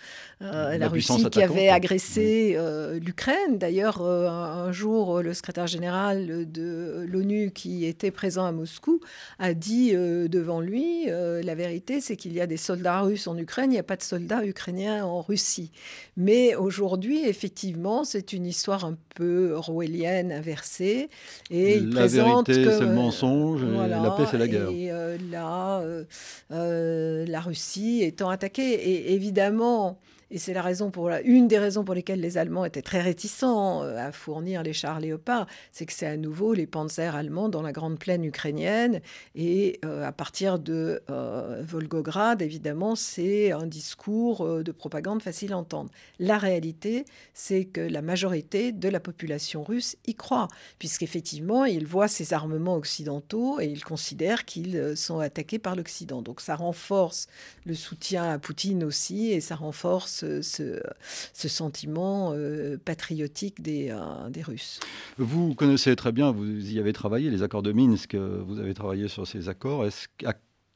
[0.40, 2.58] la, Russie qui avait agressé
[3.00, 3.58] l'Ukraine.
[3.58, 9.00] D'ailleurs, un, jour, le secrétaire général de l'ONU qui était présent à Moscou
[9.38, 13.70] a dit devant lui, la vérité, c'est qu'il y a des soldats russes en Ukraine,
[13.70, 15.70] il n'y a pas de soldats ukrainiens en Russie.
[16.16, 21.08] Mais aujourd'hui, effectivement, c'est une histoire un peu orwellienne, inversée.
[21.50, 24.68] Et il la vérité, c'est le mensonge la paix, c'est la guerre.
[24.70, 26.04] Et euh, là, euh,
[26.52, 28.72] euh, la Russie étant attaquée.
[28.72, 29.98] Et évidemment,
[30.32, 33.82] et c'est la raison pour une des raisons pour lesquelles les Allemands étaient très réticents
[33.82, 37.60] euh, à fournir les chars Léopard, c'est que c'est à nouveau les panzers allemands dans
[37.60, 39.02] la grande plaine ukrainienne.
[39.34, 45.58] Et euh, à partir de euh, Volgograd, évidemment, c'est un discours de propagande facile à
[45.58, 45.90] entendre.
[46.18, 52.08] La réalité, c'est que la majorité de la population russe y croit, puisqu'effectivement, ils voient
[52.08, 56.22] ces armements occidentaux et ils considèrent qu'ils sont attaqués par l'Occident.
[56.22, 57.26] Donc ça renforce
[57.66, 64.42] le soutien à Poutine aussi et ça renforce ce, sentiment euh, patriotique des, euh, des,
[64.42, 64.80] Russes.
[65.18, 69.08] Vous connaissez très bien, vous y avez travaillé, les accords de Minsk, vous avez travaillé
[69.08, 69.86] sur ces accords.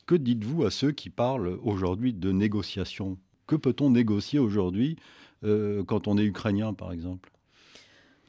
[0.07, 3.19] Que dites-vous à ceux qui parlent aujourd'hui de négociation?
[3.47, 4.97] Que peut-on négocier aujourd'hui
[5.45, 7.31] euh, quand on est ukrainien, par exemple?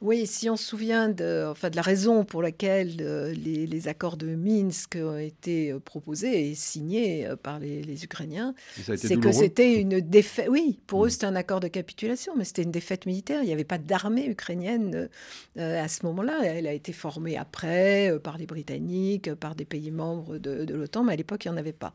[0.00, 4.16] Oui, si on se souvient de, enfin, de la raison pour laquelle euh, les, accords
[4.16, 8.54] de Minsk ont été euh, proposés et signés euh, par les, Ukrainiens,
[8.96, 10.48] c'est que c'était une défaite.
[10.50, 11.10] Oui, pour eux, mm.
[11.10, 13.42] c'était un accord de capitulation, mais c'était une défaite militaire.
[13.42, 15.08] Il n'y avait pas d'armée ukrainienne
[15.56, 16.42] à ce moment-là.
[16.44, 21.02] Elle a été formée après par les Britanniques, par des pays membres de, de l'OTAN,
[21.02, 21.94] mais à l'époque, il n'y en avait pas.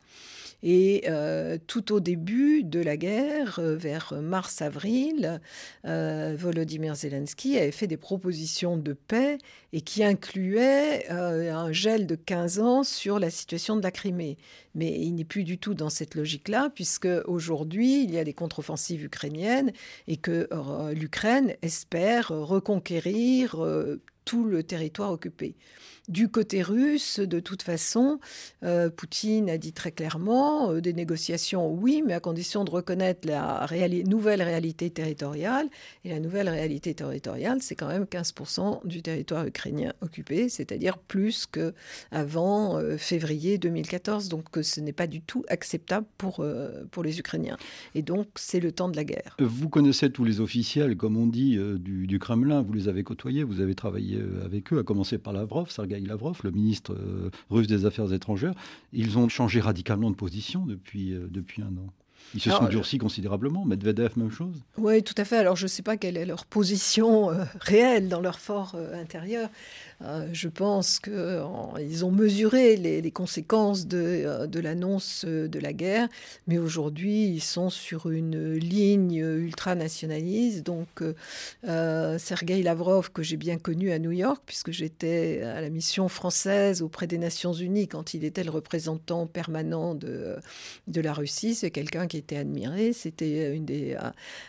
[0.63, 5.41] Et euh, tout au début de la guerre, vers mars-avril,
[5.85, 9.37] euh, Volodymyr Zelensky avait fait des propositions de paix
[9.71, 14.37] et qui incluaient un gel de 15 ans sur la situation de la Crimée.
[14.75, 18.33] Mais il n'est plus du tout dans cette logique-là, puisque aujourd'hui, il y a des
[18.33, 19.71] contre-offensives ukrainiennes
[20.07, 20.47] et que
[20.93, 23.55] l'Ukraine espère reconquérir
[24.25, 25.55] tout le territoire occupé.
[26.09, 28.19] Du côté russe, de toute façon,
[28.97, 33.65] Poutine a dit très clairement des négociations, oui, mais à condition de reconnaître la
[34.05, 35.69] nouvelle réalité territoriale.
[36.03, 41.45] Et la nouvelle réalité territoriale, c'est quand même 15% du territoire ukrainien occupé, c'est-à-dire plus
[41.45, 44.27] qu'avant février 2014.
[44.27, 46.45] Donc ce n'est pas du tout acceptable pour,
[46.91, 47.57] pour les Ukrainiens.
[47.95, 49.37] Et donc c'est le temps de la guerre.
[49.39, 52.61] Vous connaissez tous les officiels, comme on dit, du, Kremlin.
[52.61, 56.51] Vous les avez côtoyés, vous avez travaillé avec eux, à commencer par Lavrov, Lavrov, le
[56.51, 56.95] ministre
[57.49, 58.53] russe des Affaires étrangères.
[58.91, 61.93] Ils ont changé radicalement de position depuis, depuis un an.
[62.35, 63.65] Ils se sont durcis considérablement.
[63.65, 65.37] Medvedev, même chose Oui, tout à fait.
[65.37, 67.29] Alors, je ne sais pas quelle est leur position
[67.59, 69.49] réelle dans leur fort intérieur.
[70.01, 76.07] Euh, je pense qu'ils ont mesuré les, conséquences de, euh, l'annonce de la guerre,
[76.47, 80.65] mais aujourd'hui, ils sont sur une ligne ultranationaliste.
[80.65, 81.03] Donc,
[81.65, 86.07] euh, Sergei Lavrov, que j'ai bien connu à New York, puisque j'étais à la mission
[86.09, 90.37] française auprès des Nations Unies quand il était le représentant permanent de,
[90.87, 92.93] la Russie, c'est quelqu'un qui était admiré.
[92.93, 93.97] C'était une des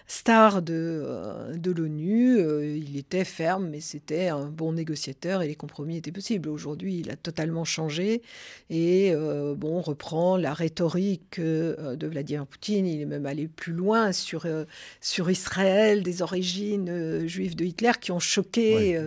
[0.07, 2.39] stars de l'ONU.
[2.77, 6.49] Il était ferme, mais c'était un bon négociateur et les compromis étaient possibles.
[6.49, 8.23] Aujourd'hui, il a totalement changé
[8.71, 12.87] et euh, bon, reprend la rhétorique euh, de Vladimir Poutine.
[12.87, 14.65] Il est même allé plus loin sur, euh,
[15.01, 19.01] sur Israël, des origines juives de Hitler qui ont choqué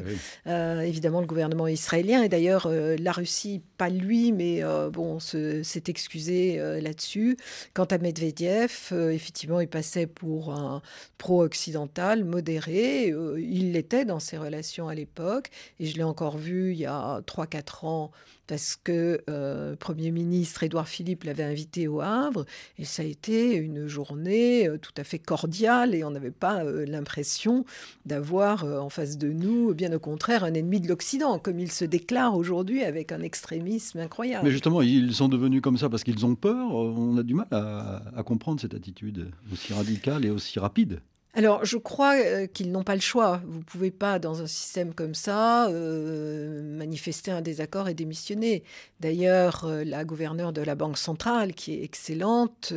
[0.45, 2.23] évidemment le gouvernement israélien.
[2.23, 4.61] Et d'ailleurs, la Russie, pas lui, mais
[4.91, 7.37] bon, s'est excusé là-dessus.
[7.73, 10.81] Quant à Medvedev, effectivement, il passait pour un
[11.17, 13.13] pro-occidental modéré.
[13.37, 17.21] il l'était dans ses relations à l'époque et je l'ai encore vu il y a
[17.21, 18.11] 3-4 ans
[18.47, 22.45] parce que euh, Premier ministre Édouard Philippe l'avait invité au Havre
[22.79, 26.63] et ça a été une journée euh, tout à fait cordiale et on n'avait pas
[26.63, 27.65] euh, l'impression
[28.05, 31.85] d'avoir en face de nous, bien au contraire, un ennemi de l'Occident, comme il se
[31.85, 34.45] déclare aujourd'hui avec un extrémisme incroyable.
[34.45, 36.73] Mais justement, ils sont devenus comme ça parce qu'ils ont peur.
[36.73, 41.01] On a du mal à comprendre cette attitude aussi radicale et aussi rapide.
[41.37, 43.43] Alors, je crois euh, qu'ils n'ont pas le choix.
[43.45, 48.63] Vous ne pouvez pas, dans un système comme ça, euh, manifester un désaccord et démissionner.
[49.01, 52.73] D'ailleurs, euh, la gouverneure de la Banque centrale, qui est excellente,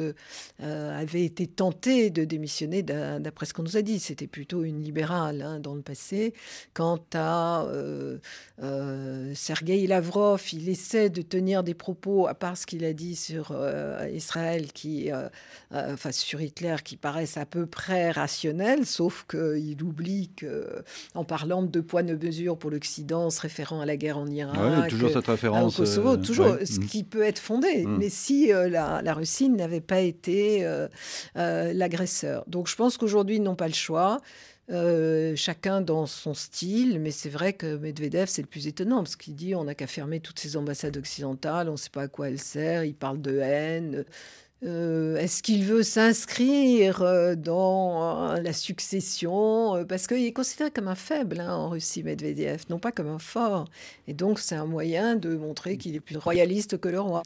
[0.58, 3.98] avait été tentée de démissionner d'après ce qu'on nous a dit.
[3.98, 6.34] C'était plutôt une libérale hein, dans le passé.
[6.74, 7.66] Quant à
[9.34, 13.56] Sergei Lavrov, il essaie de tenir des propos, à part ce qu'il a dit sur
[14.12, 15.10] Israël, qui,
[15.70, 18.49] enfin sur Hitler, qui paraissent à peu près rationnels
[18.84, 23.86] sauf qu'il oublie qu'en parlant de deux poids, deux mesures pour l'Occident, se référant à
[23.86, 26.86] la guerre en Irak, toujours cette référence, au Kosovo, euh, toujours, ce mm.
[26.86, 27.84] qui peut être fondé.
[27.84, 27.96] Mm.
[27.98, 30.88] Mais si euh, la, Russie n'avait pas été euh,
[31.34, 32.44] l'agresseur.
[32.46, 34.20] Donc je pense qu'aujourd'hui, ils n'ont pas le choix.
[35.34, 39.34] chacun dans son style, mais c'est vrai que Medvedev, c'est le plus étonnant, parce qu'il
[39.34, 42.28] dit on n'a qu'à fermer toutes ces ambassades occidentales, on ne sait pas à quoi
[42.28, 44.04] elles servent, il parle de haine.
[44.62, 50.88] Euh, est-ce qu'il veut s'inscrire euh, dans euh, la succession Parce qu'il est considéré comme
[50.88, 53.64] un faible hein, en Russie, Medvedev, non pas comme un fort.
[54.06, 57.22] Et donc c'est un moyen de montrer qu'il est plus royaliste que le roi.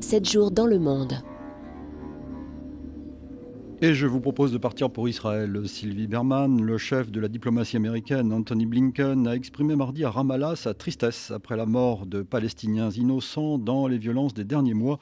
[0.00, 1.22] Sept jours dans le monde.
[3.84, 5.60] Et je vous propose de partir pour Israël.
[5.66, 10.54] Sylvie Berman, le chef de la diplomatie américaine, Anthony Blinken, a exprimé mardi à Ramallah
[10.54, 15.00] sa tristesse après la mort de Palestiniens innocents dans les violences des derniers mois,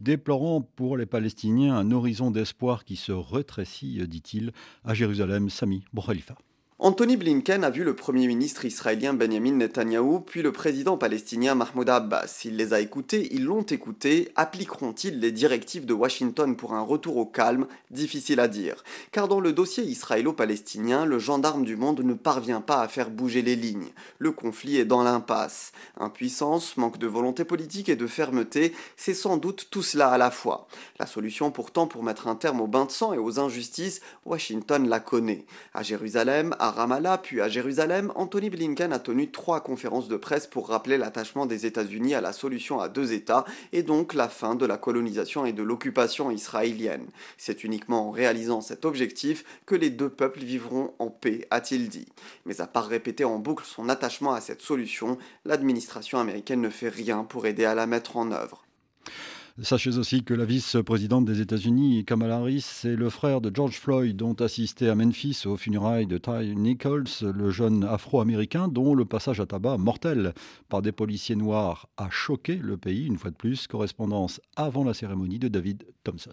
[0.00, 5.50] déplorant pour les Palestiniens un horizon d'espoir qui se rétrécit, dit-il, à Jérusalem.
[5.50, 6.34] Sami Boukhalifa.
[6.84, 11.88] Anthony Blinken a vu le Premier ministre israélien Benjamin Netanyahou, puis le président palestinien Mahmoud
[11.88, 12.40] Abbas.
[12.44, 14.32] Il les a écoutés, ils l'ont écouté.
[14.34, 17.68] Appliqueront-ils les directives de Washington pour un retour au calme?
[17.92, 18.82] Difficile à dire.
[19.12, 23.42] Car dans le dossier israélo-palestinien, le gendarme du monde ne parvient pas à faire bouger
[23.42, 23.92] les lignes.
[24.18, 25.70] Le conflit est dans l'impasse.
[26.00, 30.32] Impuissance, manque de volonté politique et de fermeté, c'est sans doute tout cela à la
[30.32, 30.66] fois.
[30.98, 34.88] La solution pourtant pour mettre un terme aux bains de sang et aux injustices, Washington
[34.88, 35.46] la connaît.
[36.72, 41.46] Ramallah puis à Jérusalem, Anthony Blinken a tenu trois conférences de presse pour rappeler l'attachement
[41.46, 45.46] des États-Unis à la solution à deux États et donc la fin de la colonisation
[45.46, 47.06] et de l'occupation israélienne.
[47.36, 52.08] C'est uniquement en réalisant cet objectif que les deux peuples vivront en paix, a-t-il dit.
[52.46, 56.88] Mais à part répéter en boucle son attachement à cette solution, l'administration américaine ne fait
[56.88, 58.64] rien pour aider à la mettre en œuvre.
[59.60, 64.16] Sachez aussi que la vice-présidente des États-Unis, Kamala Harris, c'est le frère de George Floyd,
[64.16, 69.40] dont assisté à Memphis aux funérailles de Ty Nichols, le jeune afro-américain dont le passage
[69.40, 70.32] à tabac mortel
[70.70, 73.66] par des policiers noirs a choqué le pays, une fois de plus.
[73.66, 76.32] Correspondance avant la cérémonie de David Thompson.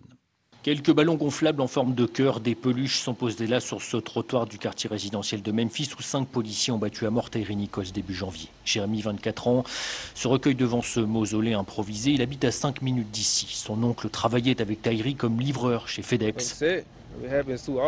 [0.62, 4.46] Quelques ballons gonflables en forme de cœur, des peluches sont posés là sur ce trottoir
[4.46, 8.14] du quartier résidentiel de Memphis où cinq policiers ont battu à mort Tyree Nichols début
[8.14, 8.50] janvier.
[8.66, 9.64] Jérémy, 24 ans,
[10.16, 12.12] se recueille devant ce mausolée improvisé.
[12.12, 13.48] Il habite à 5 minutes d'ici.
[13.54, 16.62] Son oncle travaillait avec Tyree comme livreur chez FedEx.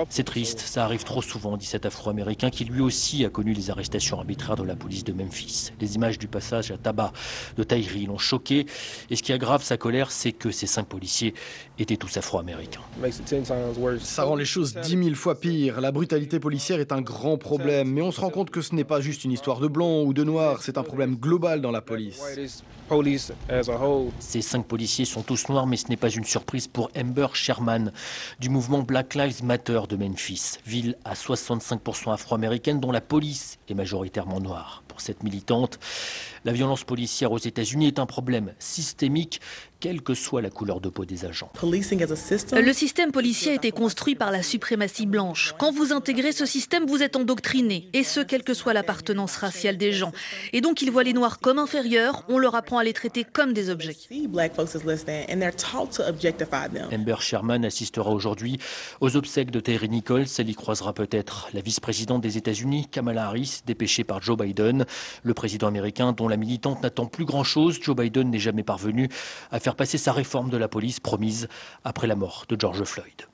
[0.10, 3.70] C'est triste, ça arrive trop souvent, dit cet Afro-Américain qui lui aussi a connu les
[3.70, 5.72] arrestations arbitraires de la police de Memphis.
[5.80, 7.14] Les images du passage à tabac
[7.56, 8.66] de Tyree l'ont choqué
[9.10, 11.34] et ce qui aggrave sa colère, c'est que ces cinq policiers
[11.80, 12.82] étaient tous Afro-Américains.
[14.00, 15.82] Ça rend les choses dix mille fois pire.
[15.82, 18.84] La brutalité policière est un grand problème, mais on se rend compte que ce n'est
[18.84, 21.82] pas juste une histoire de blanc ou de noir, c'est un problème global dans la
[21.82, 22.22] police.
[24.20, 27.94] Ces cinq policiers sont tous noirs, mais ce n'est pas une surprise pour Amber Sherman
[28.40, 33.74] du mouvement Black Lives Matter de Memphis, ville à 65% afro-américaine dont la police est
[33.74, 34.84] majoritairement noire.
[34.88, 35.80] Pour cette militante,
[36.46, 39.42] la violence policière aux États-Unis est un problème systémique
[39.82, 41.52] quelle que soit la couleur de peau des agents.
[41.64, 45.56] Le système policier a été construit par la suprématie blanche.
[45.58, 49.78] Quand vous intégrez ce système, vous êtes endoctriné, et ce, quelle que soit l'appartenance raciale
[49.78, 50.12] des gens.
[50.54, 53.54] Et donc, ils voient les Noirs comme inférieurs, on leur apprend à les traiter comme
[53.54, 53.98] des objets.
[56.94, 58.60] Amber Sherman assistera aujourd'hui
[59.00, 60.28] aux obsèques de Terry Nichols.
[60.38, 64.86] Elle y croisera peut-être la vice-présidente des États-Unis, Kamala Harris, dépêchée par Joe Biden,
[65.24, 67.80] le président américain dont la militante n'attend plus grand-chose.
[67.82, 69.10] Joe Biden n'est jamais parvenu
[69.52, 71.48] à faire passer sa réforme de la police promise
[71.84, 73.31] après la mort de George Floyd.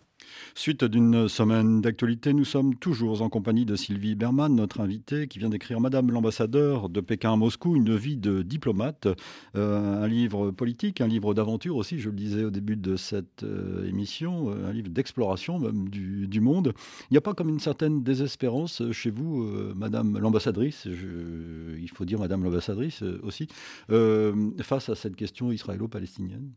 [0.58, 5.38] Suite d'une semaine d'actualité, nous sommes toujours en compagnie de Sylvie Berman, notre invitée, qui
[5.38, 9.08] vient d'écrire Madame l'ambassadeur de Pékin à Moscou, une vie de diplomate,
[9.56, 13.44] euh, un livre politique, un livre d'aventure aussi, je le disais au début de cette
[13.44, 16.74] euh, émission, euh, un livre d'exploration même du, monde.
[17.12, 22.18] Il n'y a pas comme une certaine désespérance chez vous, Madame l'ambassadrice, il faut dire
[22.18, 23.48] Madame l'ambassadrice aussi,
[23.88, 26.50] face à cette question israélo-palestinienne?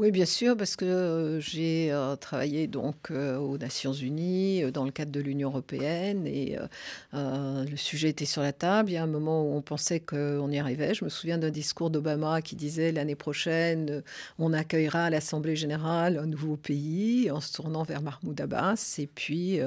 [0.00, 4.86] Oui, bien sûr, parce que euh, j'ai euh, travaillé donc euh, aux Nations Unies dans
[4.86, 6.56] le cadre de l'Union européenne et
[7.12, 8.88] le sujet était sur la table.
[8.88, 10.94] Il y a un moment où on pensait qu'on y arrivait.
[10.94, 14.02] Je me souviens d'un discours d'Obama qui disait l'année prochaine,
[14.38, 18.94] on accueillera à l'Assemblée générale un nouveau pays en se tournant vers Mahmoud Abbas.
[18.98, 19.60] Et puis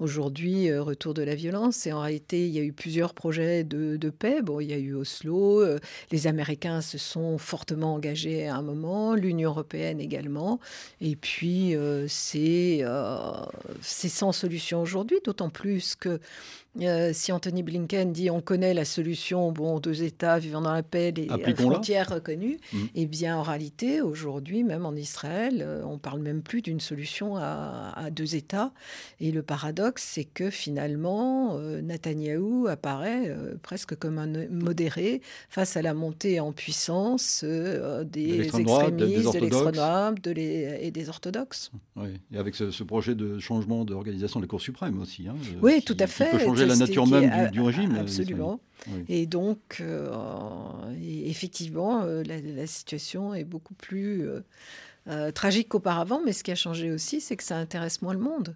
[0.00, 1.86] aujourd'hui, retour de la violence.
[1.86, 4.40] Et en réalité, il y a eu plusieurs projets de, de paix.
[4.40, 5.62] Bon, il y a eu Oslo.
[6.10, 9.14] les Américains se sont fortement engagés à un moment.
[9.14, 10.60] L'Union européenne également.
[11.00, 12.06] Et puis, euh,
[12.36, 13.32] euh,
[13.80, 16.20] c'est sans solution aujourd'hui, d'autant plus que
[16.80, 20.82] euh, si Anthony Blinken dit on connaît la solution, bon, deux États vivant dans la
[20.82, 22.78] paix, les frontières reconnues, mmh.
[22.94, 27.36] eh bien, en réalité, aujourd'hui, même en Israël, euh, on parle même plus d'une solution
[27.36, 28.72] à, deux États.
[29.20, 35.82] Et le paradoxe, c'est que finalement, euh, Netanyahou apparaît presque comme un modéré face à
[35.82, 41.70] la montée en puissance des extrémistes, de l'extrême droite et des orthodoxes.
[41.96, 45.26] Oui, et avec ce, projet de changement d'organisation des cours suprêmes aussi.
[45.28, 47.96] Hein, oui, tout à fait la nature même du, régime.
[47.96, 48.60] Absolument.
[49.08, 50.08] Et donc, euh,
[51.00, 54.28] effectivement, euh, la, situation est beaucoup plus
[55.08, 58.20] euh, tragique qu'auparavant, mais ce qui a changé aussi, c'est que ça intéresse moins le
[58.20, 58.54] monde.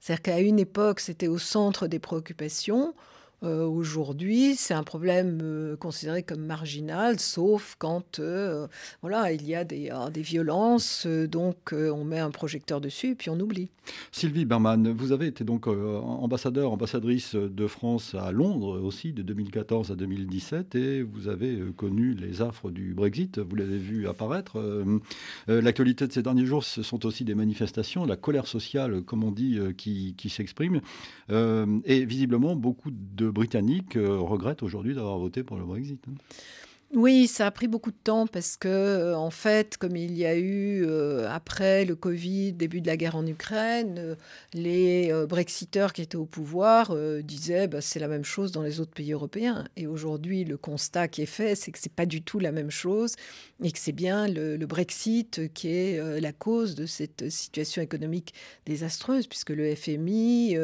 [0.00, 2.94] C'est-à-dire qu'à une époque, c'était au centre des préoccupations.
[3.44, 8.66] Euh, aujourd'hui, c'est un problème euh, considéré comme marginal, sauf quand euh,
[9.00, 13.30] voilà, il y a des, des violences, donc on met un projecteur dessus et puis
[13.30, 13.68] on oublie.
[14.10, 19.92] Sylvie Berman, vous avez été donc ambassadeur, ambassadrice de France à Londres aussi de 2014
[19.92, 24.60] à 2017 et vous avez connu les affres du Brexit, vous l'avez vu apparaître.
[25.46, 29.32] L'actualité de ces derniers jours, ce sont aussi des manifestations, la colère sociale, comme on
[29.32, 30.80] dit, qui, qui s'exprime.
[31.30, 36.04] et visiblement, beaucoup de Britanniques euh, regrettent aujourd'hui d'avoir voté pour le Brexit.
[36.94, 40.24] Oui, ça a pris beaucoup de temps parce que, euh, en fait, comme il y
[40.24, 44.14] a eu euh, après le Covid, début de la guerre en Ukraine, euh,
[44.54, 48.92] les Brexiteurs qui étaient au pouvoir disaient bah, c'est la même chose dans les autres
[48.92, 49.64] pays européens.
[49.76, 52.70] Et aujourd'hui, le constat qui est fait, c'est que c'est pas du tout la même
[52.70, 53.16] chose
[53.62, 58.34] et que c'est bien le, Brexit qui est la cause de cette situation économique
[58.66, 60.56] désastreuse, puisque le FMI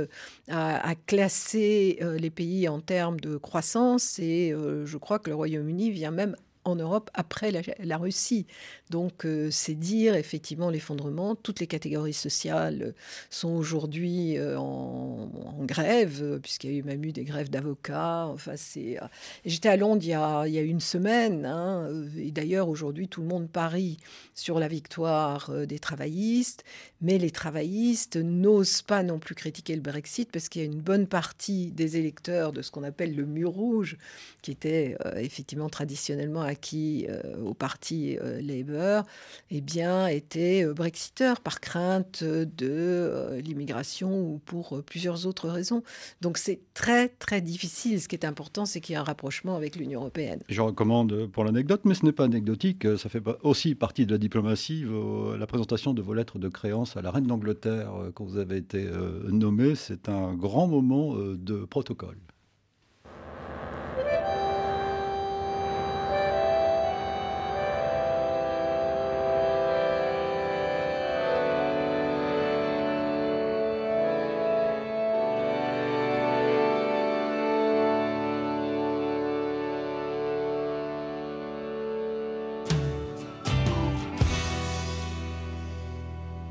[0.49, 6.14] a, classé les pays en termes de croissance et je crois que le Royaume-Uni vient
[6.15, 8.47] même en Europe après la, Russie.
[8.91, 11.35] Donc c'est dire effectivement l'effondrement.
[11.35, 12.95] Toutes les catégories sociales
[13.31, 15.29] sont aujourd'hui en,
[15.61, 18.27] grève, puisqu'il y a eu même eu des grèves d'avocats.
[18.27, 18.99] Enfin, c'est.
[19.45, 23.49] J'étais à Londres il y a, une semaine, hein, et d'ailleurs aujourd'hui tout le monde
[23.49, 23.99] parie
[24.35, 26.65] sur la victoire des travaillistes,
[27.01, 30.81] mais les travaillistes n'osent pas non plus critiquer le Brexit parce qu'il y a une
[30.81, 33.97] bonne partie des électeurs de ce qu'on appelle le mur rouge,
[34.43, 39.03] qui était euh, effectivement traditionnellement acquis euh, au parti euh, Labour,
[39.51, 45.83] eh bien, étaient brexiteurs par crainte de l'immigration ou pour plusieurs autres raisons.
[46.21, 48.01] Donc c'est très très difficile.
[48.01, 50.41] Ce qui est important, c'est qu'il y ait un rapprochement avec l'Union européenne.
[50.49, 54.19] Je recommande pour l'anecdote, mais ce n'est pas anecdotique, ça fait aussi partie de la
[54.19, 54.85] diplomatie,
[55.39, 58.89] la présentation de vos lettres de créance à la reine d'Angleterre quand vous avez été
[59.29, 59.75] nommé.
[59.75, 62.17] C'est un grand moment de protocole.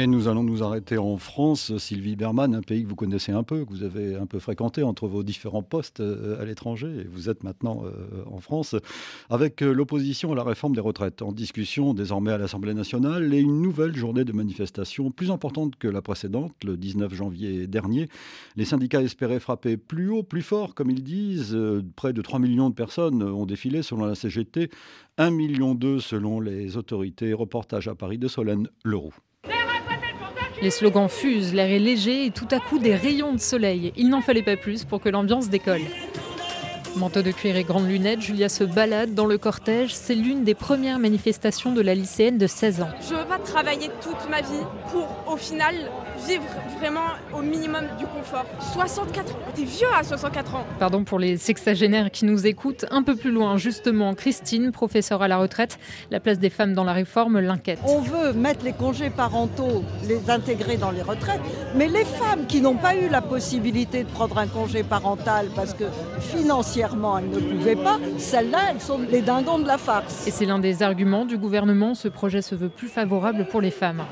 [0.00, 3.42] Et nous allons nous arrêter en France, Sylvie Berman, un pays que vous connaissez un
[3.42, 7.08] peu, que vous avez un peu fréquenté entre vos différents postes euh, à l'étranger, et
[7.10, 8.76] vous êtes maintenant euh, en France,
[9.28, 13.40] avec euh, l'opposition à la réforme des retraites, en discussion désormais à l'Assemblée nationale, et
[13.40, 18.08] une nouvelle journée de manifestation plus importante que la précédente, le 19 janvier dernier.
[18.54, 21.58] Les syndicats espéraient frapper plus haut, plus fort, comme ils disent.
[21.96, 24.70] Près de 3 millions de personnes ont défilé selon la CGT,
[25.16, 27.32] 1 million selon les autorités.
[27.32, 29.14] Reportage à Paris de Solène Leroux.
[30.60, 33.92] Les slogans fusent, l'air est léger et tout à coup des rayons de soleil.
[33.96, 35.82] Il n'en fallait pas plus pour que l'ambiance décolle.
[36.96, 39.94] Manteau de cuir et grandes lunettes, Julia se balade dans le cortège.
[39.94, 42.88] C'est l'une des premières manifestations de la lycéenne de 16 ans.
[43.06, 45.74] Je ne veux pas travailler toute ma vie pour, au final,
[46.26, 46.42] vivre
[46.78, 47.00] vraiment
[47.36, 48.46] au minimum du confort.
[48.72, 50.66] 64 ans, t'es vieux à 64 ans.
[50.78, 52.86] Pardon pour les sexagénaires qui nous écoutent.
[52.90, 55.78] Un peu plus loin, justement, Christine, professeure à la retraite,
[56.10, 57.78] la place des femmes dans la réforme l'inquiète.
[57.86, 61.40] On veut mettre les congés parentaux, les intégrer dans les retraites,
[61.76, 65.74] mais les femmes qui n'ont pas eu la possibilité de prendre un congé parental parce
[65.74, 65.84] que
[66.20, 70.26] financièrement elles ne pouvaient pas, celles-là, elles sont les dindons de la farce.
[70.26, 71.94] Et c'est l'un des arguments du gouvernement.
[71.94, 74.04] Ce projet se veut plus favorable pour les femmes.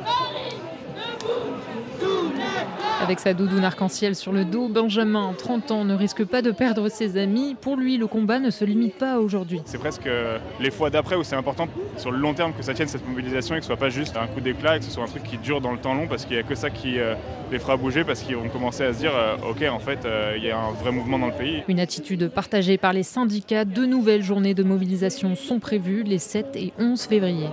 [3.03, 6.89] Avec sa doudoune arc-en-ciel sur le dos, Benjamin, 30 ans, ne risque pas de perdre
[6.89, 7.55] ses amis.
[7.61, 9.61] Pour lui, le combat ne se limite pas à aujourd'hui.
[9.67, 11.69] C'est presque euh, les fois d'après où c'est important
[11.99, 14.17] sur le long terme que ça tienne cette mobilisation et que ce soit pas juste
[14.17, 16.25] un coup d'éclat, que ce soit un truc qui dure dans le temps long parce
[16.25, 17.15] qu'il n'y a que ça qui euh,
[17.53, 20.45] les fera bouger parce qu'ils vont commencer à se dire euh, ok en fait il
[20.45, 21.63] y a un vrai mouvement dans le pays.
[21.69, 23.65] Une attitude partagée par les syndicats.
[23.65, 27.49] Deux nouvelles journées de mobilisation sont prévues les 7 et 11 février.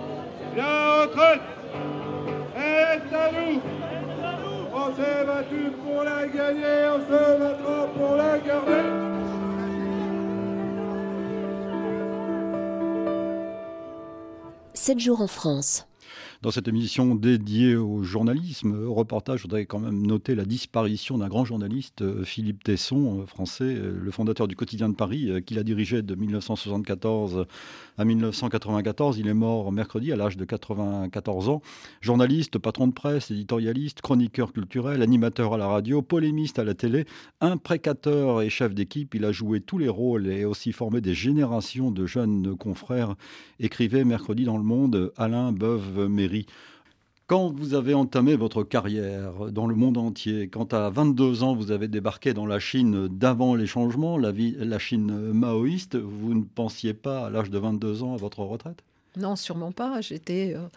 [0.55, 1.41] La retraite
[2.55, 3.72] est à nous
[4.93, 8.83] on s'est battu pour la gagner, on se battra pour la garder.
[14.73, 15.87] Sept jours en France.
[16.43, 21.17] Dans cette émission dédiée au journalisme, au reportage, je voudrais quand même noter la disparition
[21.17, 25.41] d'un grand journaliste, euh, Philippe Tesson, euh, français, euh, le fondateur du quotidien de Paris,
[25.45, 27.45] qu'il a dirigé de 1974
[27.97, 29.19] à 1994.
[29.19, 31.61] Il est mort mercredi à l'âge de 94 ans.
[32.01, 37.05] Journaliste, patron de presse, éditorialiste, chroniqueur culturel, animateur à la radio, polémiste à la télé,
[37.39, 39.15] imprécateur et chef d'équipe.
[39.15, 43.15] Il a joué tous les rôles et aussi formé des générations de jeunes confrères.
[43.61, 46.32] Écrivait mercredi dans Le Monde Alain Beuve-Méry
[47.27, 51.71] quand vous avez entamé votre carrière dans le monde entier, quand à 22 ans vous
[51.71, 57.25] avez débarqué dans la Chine d'avant les changements, la, Chine maoïste, vous ne pensiez pas
[57.25, 58.83] à l'âge de 22 ans à votre retraite?
[59.15, 60.01] Non, sûrement pas.
[60.01, 60.67] J'étais euh,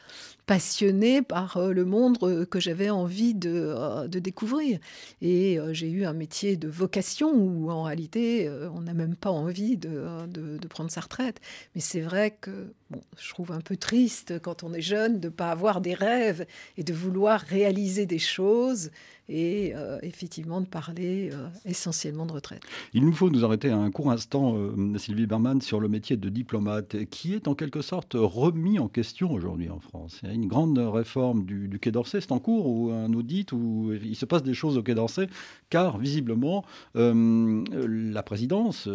[0.46, 4.78] passionnée par euh, le monde euh, que j'avais envie de, découvrir.
[5.20, 9.76] Et j'ai eu un métier de vocation où en réalité on n'a même pas envie
[9.76, 11.40] de, de, prendre sa retraite.
[11.74, 15.28] Mais c'est vrai que bon, je trouve un peu triste quand on est jeune de
[15.28, 18.90] ne pas avoir des rêves et de vouloir réaliser des choses
[19.28, 22.62] et euh, effectivement de parler euh, essentiellement de retraite.
[22.92, 26.28] Il nous faut nous arrêter un court instant, euh, Sylvie Berman, sur le métier de
[26.28, 30.20] diplomate, qui est en quelque sorte remis en question aujourd'hui en France.
[30.22, 33.52] Il y a une grande réforme du, Quai d'Orsay, c'est en cours, ou un audit,
[33.52, 35.28] où il se passe des choses au Quai d'Orsay,
[35.70, 36.64] car visiblement,
[36.94, 38.88] la présidence,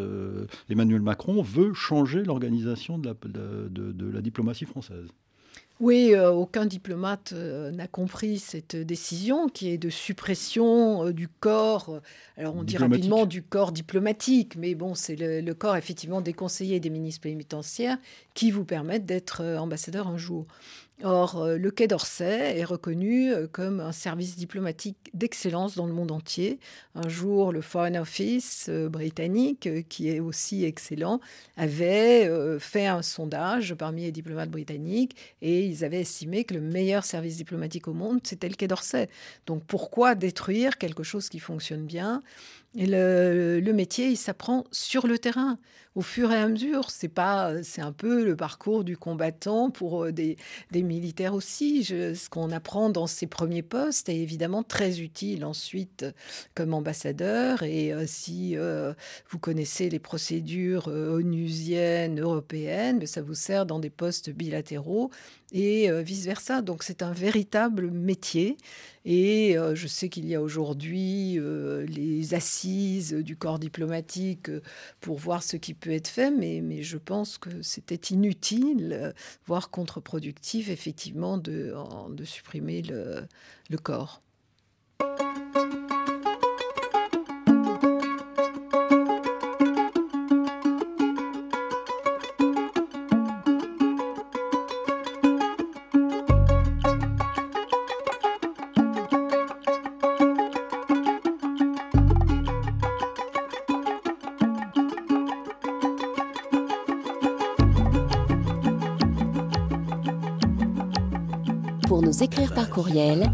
[0.69, 5.07] Emmanuel Macron, veut changer l'organisation de la, de la diplomatie française.
[5.81, 11.27] Oui, euh, aucun diplomate euh, n'a compris cette décision qui est de suppression euh, du
[11.27, 11.99] corps,
[12.37, 16.75] alors on dit rapidement du corps diplomatique, mais bon, c'est le, corps effectivement des conseillers
[16.75, 17.97] et des ministres pénitentiaires
[18.35, 20.45] qui vous permettent d'être ambassadeur un jour.
[21.03, 25.93] Or, euh, le Quai d'Orsay est reconnu euh, comme un service diplomatique d'excellence dans le
[25.93, 26.59] monde entier.
[26.93, 31.19] Un jour, le Foreign Office euh, britannique, qui est aussi excellent,
[31.57, 32.29] avait
[32.59, 37.37] fait un sondage parmi les diplomates britanniques et ils avaient estimé que le meilleur service
[37.37, 39.09] diplomatique au monde, c'était le Quai d'Orsay.
[39.47, 42.21] Donc pourquoi détruire quelque chose qui fonctionne bien?
[42.73, 45.59] Et le, métier, il s'apprend sur le terrain,
[45.95, 46.89] au fur et à mesure.
[46.89, 50.37] C'est pas, c'est un peu le parcours du combattant pour euh, des,
[50.71, 51.83] militaires aussi.
[51.83, 56.05] ce qu'on apprend dans ses premiers postes est évidemment très utile ensuite
[56.55, 57.61] comme ambassadeur.
[57.63, 58.93] Et euh, si euh,
[59.29, 65.11] vous connaissez les procédures onusiennes, européennes, ça vous sert dans des postes bilatéraux
[65.51, 66.61] et euh, vice-versa.
[66.61, 68.57] Donc c'est un véritable métier.
[69.03, 74.51] Et euh, je sais qu'il y a aujourd'hui euh, les assises du corps diplomatique
[74.99, 79.13] pour voir ce qui peut être fait, mais, je pense que c'était inutile,
[79.45, 81.73] voire contre-productif, effectivement, de,
[82.23, 84.21] supprimer le corps.
[112.21, 113.31] Écrire par courriel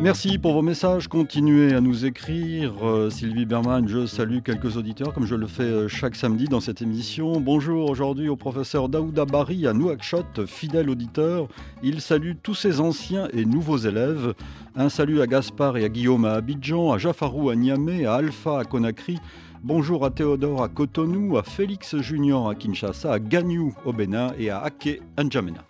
[0.00, 1.08] Merci pour vos messages.
[1.08, 2.86] Continuez à nous écrire.
[2.86, 6.60] Euh, Sylvie Berman, je salue quelques auditeurs comme je le fais euh, chaque samedi dans
[6.60, 7.40] cette émission.
[7.40, 11.48] Bonjour aujourd'hui au professeur Daouda Bari à Nouakchott, fidèle auditeur.
[11.82, 14.34] Il salue tous ses anciens et nouveaux élèves.
[14.76, 18.60] Un salut à Gaspard et à Guillaume à Abidjan, à Jafarou à Niamey, à Alpha
[18.60, 19.18] à Conakry.
[19.62, 24.50] Bonjour à Théodore à Cotonou, à Félix Junior à Kinshasa, à Gagnou au Bénin et
[24.50, 25.64] à Ake N'Djamena.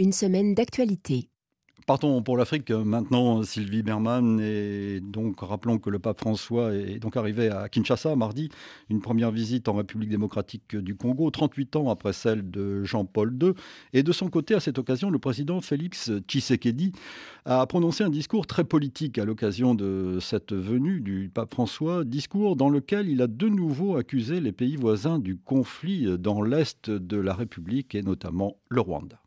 [0.00, 1.28] Une semaine d'actualité.
[1.88, 4.40] Partons pour l'Afrique maintenant, Sylvie Berman.
[4.40, 8.50] Et donc, rappelons que le pape François est donc arrivé à Kinshasa mardi,
[8.90, 13.52] une première visite en République démocratique du Congo, 38 ans après celle de Jean-Paul II.
[13.94, 16.92] Et de son côté, à cette occasion, le président Félix Tshisekedi
[17.46, 22.56] a prononcé un discours très politique à l'occasion de cette venue du pape François, discours
[22.56, 27.16] dans lequel il a de nouveau accusé les pays voisins du conflit dans l'Est de
[27.16, 29.18] la République et notamment le Rwanda.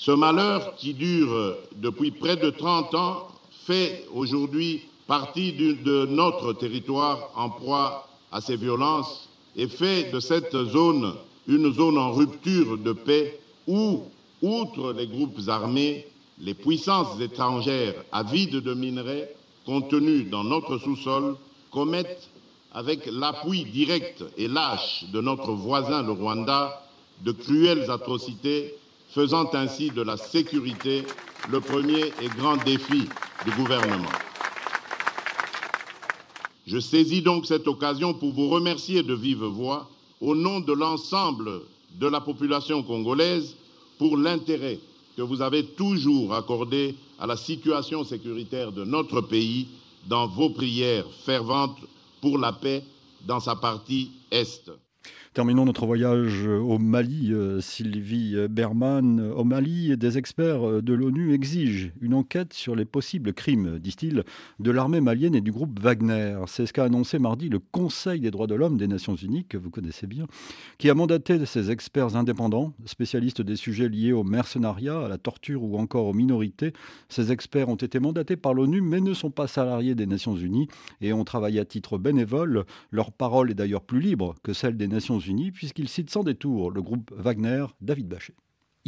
[0.00, 3.26] Ce malheur qui dure depuis près de 30 ans
[3.66, 10.54] fait aujourd'hui partie de notre territoire en proie à ces violences et fait de cette
[10.66, 11.14] zone
[11.48, 14.04] une zone en rupture de paix où,
[14.40, 16.06] outre les groupes armés,
[16.38, 19.34] les puissances étrangères avides de minerais
[19.66, 21.36] contenus dans notre sous-sol
[21.72, 22.30] commettent,
[22.72, 26.84] avec l'appui direct et lâche de notre voisin le Rwanda,
[27.24, 28.74] de cruelles atrocités
[29.08, 31.04] faisant ainsi de la sécurité
[31.50, 33.08] le premier et grand défi
[33.44, 34.08] du gouvernement.
[36.66, 39.88] Je saisis donc cette occasion pour vous remercier de vive voix,
[40.20, 41.62] au nom de l'ensemble
[41.94, 43.56] de la population congolaise,
[43.98, 44.78] pour l'intérêt
[45.16, 49.66] que vous avez toujours accordé à la situation sécuritaire de notre pays
[50.06, 51.78] dans vos prières ferventes
[52.20, 52.84] pour la paix
[53.26, 54.70] dans sa partie Est.
[55.34, 57.32] Terminons notre voyage au Mali.
[57.32, 62.84] Euh, Sylvie Berman, au Mali, des experts euh, de l'ONU exigent une enquête sur les
[62.84, 64.24] possibles crimes, disent-ils,
[64.58, 66.38] de l'armée malienne et du groupe Wagner.
[66.46, 69.56] C'est ce qu'a annoncé mardi le Conseil des droits de l'homme des Nations Unies, que
[69.56, 70.26] vous connaissez bien,
[70.78, 75.62] qui a mandaté ces experts indépendants, spécialistes des sujets liés au mercenariat, à la torture
[75.62, 76.72] ou encore aux minorités.
[77.08, 80.68] Ces experts ont été mandatés par l'ONU mais ne sont pas salariés des Nations Unies
[81.00, 82.64] et ont travaillé à titre bénévole.
[82.90, 85.17] Leur parole est d'ailleurs plus libre que celle des Nations
[85.52, 88.34] Puisqu'il cite sans détour le groupe Wagner, David Bachet.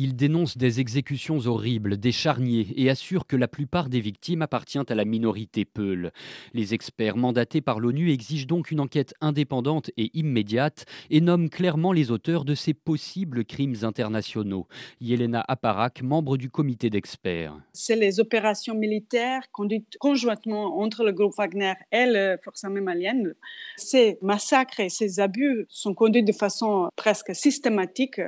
[0.03, 4.87] Il dénonce des exécutions horribles, des charniers et assure que la plupart des victimes appartiennent
[4.89, 6.11] à la minorité Peul.
[6.55, 11.93] Les experts mandatés par l'ONU exigent donc une enquête indépendante et immédiate et nomment clairement
[11.93, 14.67] les auteurs de ces possibles crimes internationaux.
[15.03, 17.61] Yelena Aparak, membre du comité d'experts.
[17.75, 23.35] C'est les opérations militaires conduites conjointement entre le groupe Wagner et les forces armées maliennes.
[23.77, 28.19] Ces massacres et ces abus sont conduits de façon presque systématique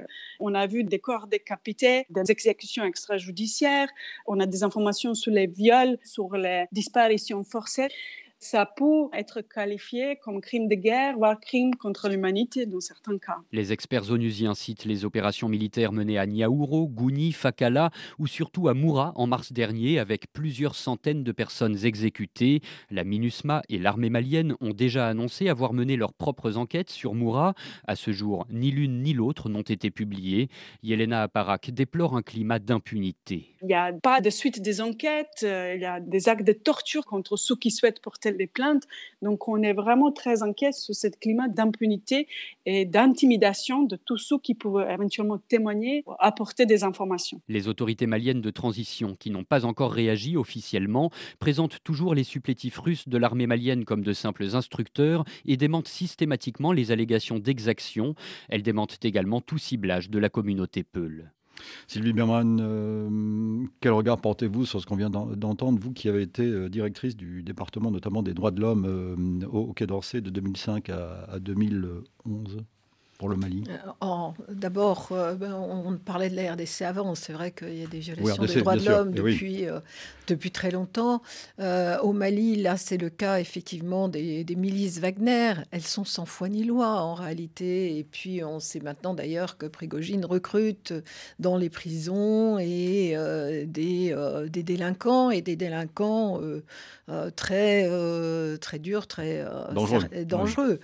[0.44, 3.88] On a vu des corps décapités, des exécutions extrajudiciaires.
[4.26, 7.88] On a des informations sur les viols, sur les disparitions forcées
[8.42, 13.38] ça peut être qualifié comme crime de guerre, voire crime contre l'humanité dans certains cas.
[13.52, 18.74] Les experts onusiens citent les opérations militaires menées à Niaouro, Gouni, Fakala ou surtout à
[18.74, 22.62] Moura en mars dernier avec plusieurs centaines de personnes exécutées.
[22.90, 27.54] La MINUSMA et l'armée malienne ont déjà annoncé avoir mené leurs propres enquêtes sur Moura.
[27.86, 30.48] À ce jour, ni l'une ni l'autre n'ont été publiées.
[30.82, 33.54] Yelena Aparak déplore un climat d'impunité.
[33.62, 36.52] Il n'y a pas de suite des enquêtes, euh, il y a des actes de
[36.52, 38.84] torture contre ceux qui souhaitent porter des plaintes.
[39.22, 42.26] Donc on est vraiment très inquiet sur ce climat d'impunité
[42.66, 47.40] et d'intimidation de tous ceux qui pouvaient éventuellement témoigner, apporter des informations.
[47.48, 52.78] Les autorités maliennes de transition, qui n'ont pas encore réagi officiellement, présentent toujours les supplétifs
[52.78, 58.14] russes de l'armée malienne comme de simples instructeurs et démentent systématiquement les allégations d'exaction.
[58.48, 61.32] Elles démentent également tout ciblage de la communauté Peul.
[61.86, 66.42] Sylvie Berman, euh, quel regard portez-vous sur ce qu'on vient d'entendre, vous qui avez été
[66.42, 70.90] euh, directrice du département notamment des droits de l'homme euh, au, Quai d'Orsay de 2005
[70.90, 72.64] à, à 2011
[73.28, 74.06] le Mali euh,
[74.48, 77.14] D'abord, euh, ben, on parlait de la RDC avant.
[77.14, 79.80] C'est vrai qu'il y a des violations des droits de l'homme depuis, euh,
[80.26, 81.22] depuis très longtemps.
[81.58, 85.54] au Mali, là, c'est le cas effectivement des, milices Wagner.
[85.70, 87.98] Elles sont sans foi ni loi en réalité.
[87.98, 90.92] Et puis, on sait maintenant d'ailleurs que Prigogine recrute
[91.38, 93.16] dans les prisons et
[93.66, 94.14] des,
[94.48, 96.40] des délinquants et des délinquants
[97.36, 97.88] très,
[98.58, 100.08] très durs, très dangereux.
[100.24, 100.80] dangereux.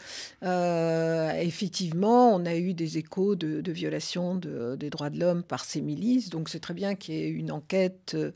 [1.40, 6.30] effectivement, on a eu des échos de, violations des droits de l'homme par ces milices,
[6.30, 8.32] donc c'est très bien qu'il y ait une enquête euh,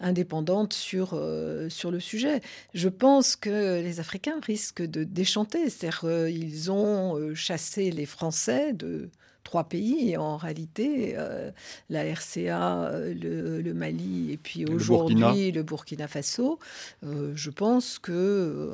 [0.00, 2.40] indépendante sur, euh, sur le sujet.
[2.74, 9.10] Je pense que les Africains risquent de déchanter, c'est-à-dire qu'ils ont chassé les Français de
[9.46, 11.52] trois pays en réalité, euh,
[11.88, 16.58] la RCA, euh, le, Mali et puis aujourd'hui le Burkina Faso.
[17.04, 18.72] Euh, je pense que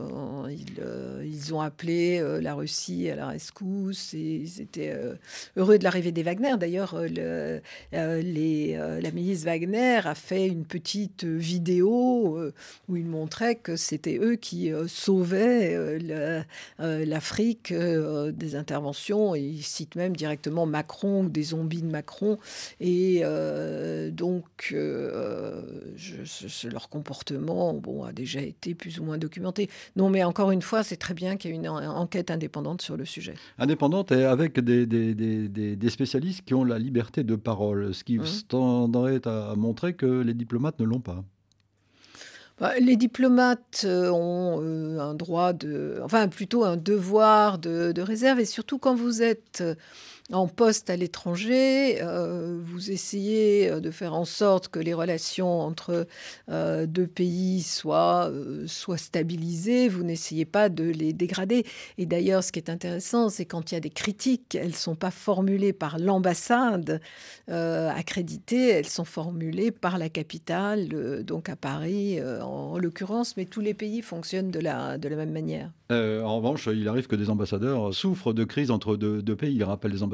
[0.48, 4.96] ils, ont appelé la Russie à la rescousse et ils étaient
[5.56, 6.54] heureux de l'arrivée des Wagner.
[6.58, 6.94] D'ailleurs,
[7.92, 12.38] la milice Wagner a fait une petite vidéo
[12.88, 15.98] où il montrait que c'était eux qui sauvaient
[16.78, 22.38] l'Afrique des interventions et ils citent même directement Macron ou des zombies de Macron.
[22.80, 25.62] Et euh, donc, euh,
[26.70, 29.68] leur comportement bon, a déjà été plus ou moins documenté.
[29.96, 32.96] Non, mais encore une fois, c'est très bien qu'il y ait une enquête indépendante sur
[32.96, 33.34] le sujet.
[33.58, 38.18] Indépendante et avec des, des, des, spécialistes qui ont la liberté de parole, ce qui
[38.18, 38.42] mmh.
[38.48, 41.24] tendrait à montrer que les diplomates ne l'ont pas.
[42.60, 48.40] Bah, les diplomates euh, ont un droit de, enfin plutôt un devoir de, de réserve,
[48.40, 49.64] et surtout quand vous êtes
[50.30, 55.60] en poste à l'étranger, euh, vous essayez euh, de faire en sorte que les relations
[55.60, 56.06] entre
[56.48, 58.30] euh, deux pays soient,
[58.66, 61.64] stabilisées, vous n'essayez pas de les dégrader.
[61.98, 64.72] Et d'ailleurs, ce qui est intéressant, c'est quand il y a des critiques, elles ne
[64.72, 67.00] sont pas formulées par l'ambassade
[67.48, 73.74] accréditée, elles sont formulées par la capitale, donc à Paris en, l'occurrence, mais tous les
[73.74, 75.70] pays fonctionnent de la, même manière.
[75.90, 79.62] en revanche, il arrive que des ambassadeurs souffrent de crise entre deux, pays.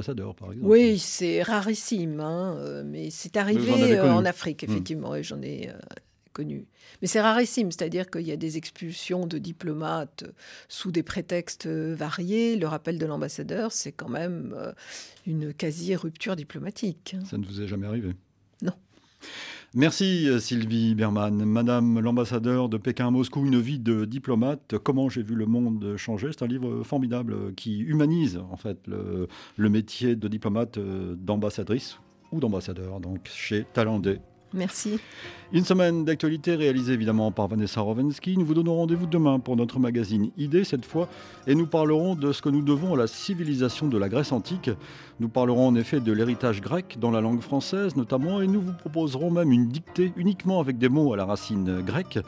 [0.02, 0.70] Par exemple.
[0.70, 4.70] Oui, c'est rarissime, hein, euh, mais c'est arrivé euh, en Afrique, hmm.
[4.70, 5.78] effectivement, et j'en ai euh,
[6.32, 6.66] connu.
[7.02, 10.24] Mais c'est rarissime, c'est-à-dire qu'il y a des expulsions de diplomates
[10.68, 12.56] sous des prétextes variés.
[12.56, 14.56] Le rappel de l'ambassadeur, c'est quand même
[15.26, 17.16] une quasi-rupture diplomatique.
[17.28, 18.14] Ça ne vous est jamais arrivé?
[18.62, 18.72] Non.
[19.74, 21.44] Merci Sylvie Berman.
[21.44, 25.94] Madame l'ambassadeur de Pékin à Moscou, une vie de diplomate, comment j'ai vu le monde
[25.96, 26.30] changer?
[26.32, 31.98] C'est un livre formidable qui humanise en fait le, le métier de diplomate, euh, d'ambassadrice
[32.32, 34.20] ou d'ambassadeur, donc chez Talandais
[34.54, 34.98] Merci.
[35.50, 38.36] Une semaine d'actualité réalisée évidemment par Vanessa Rovensky.
[38.36, 41.08] Nous vous donnons rendez-vous demain pour notre magazine Idée cette fois
[41.46, 44.70] et nous parlerons de ce que nous devons à la civilisation de la Grèce antique.
[45.20, 48.74] Nous parlerons en effet de l'héritage grec dans la langue française notamment et nous vous
[48.74, 52.18] proposerons même une dictée uniquement avec des mots à la racine grecque.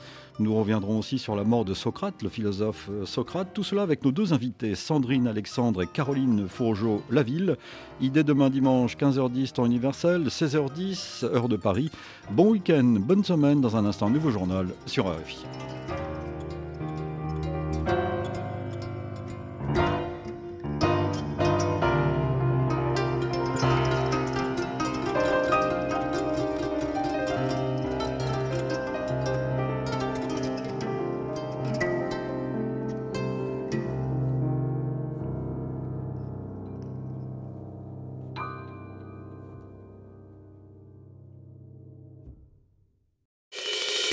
[0.40, 3.48] Nous reviendrons aussi sur la mort de Socrate, le philosophe euh, Socrate.
[3.52, 7.58] Tout cela avec nos deux invités, Sandrine Alexandre et Caroline Fourgeot-Laville.
[8.00, 11.90] Idée demain dimanche, 15h10 temps universel, 16h10 heure de Paris.
[12.30, 13.61] Bon week-end, bonne semaine.
[13.61, 15.44] Dans un instant, nouveau journal sur RFI.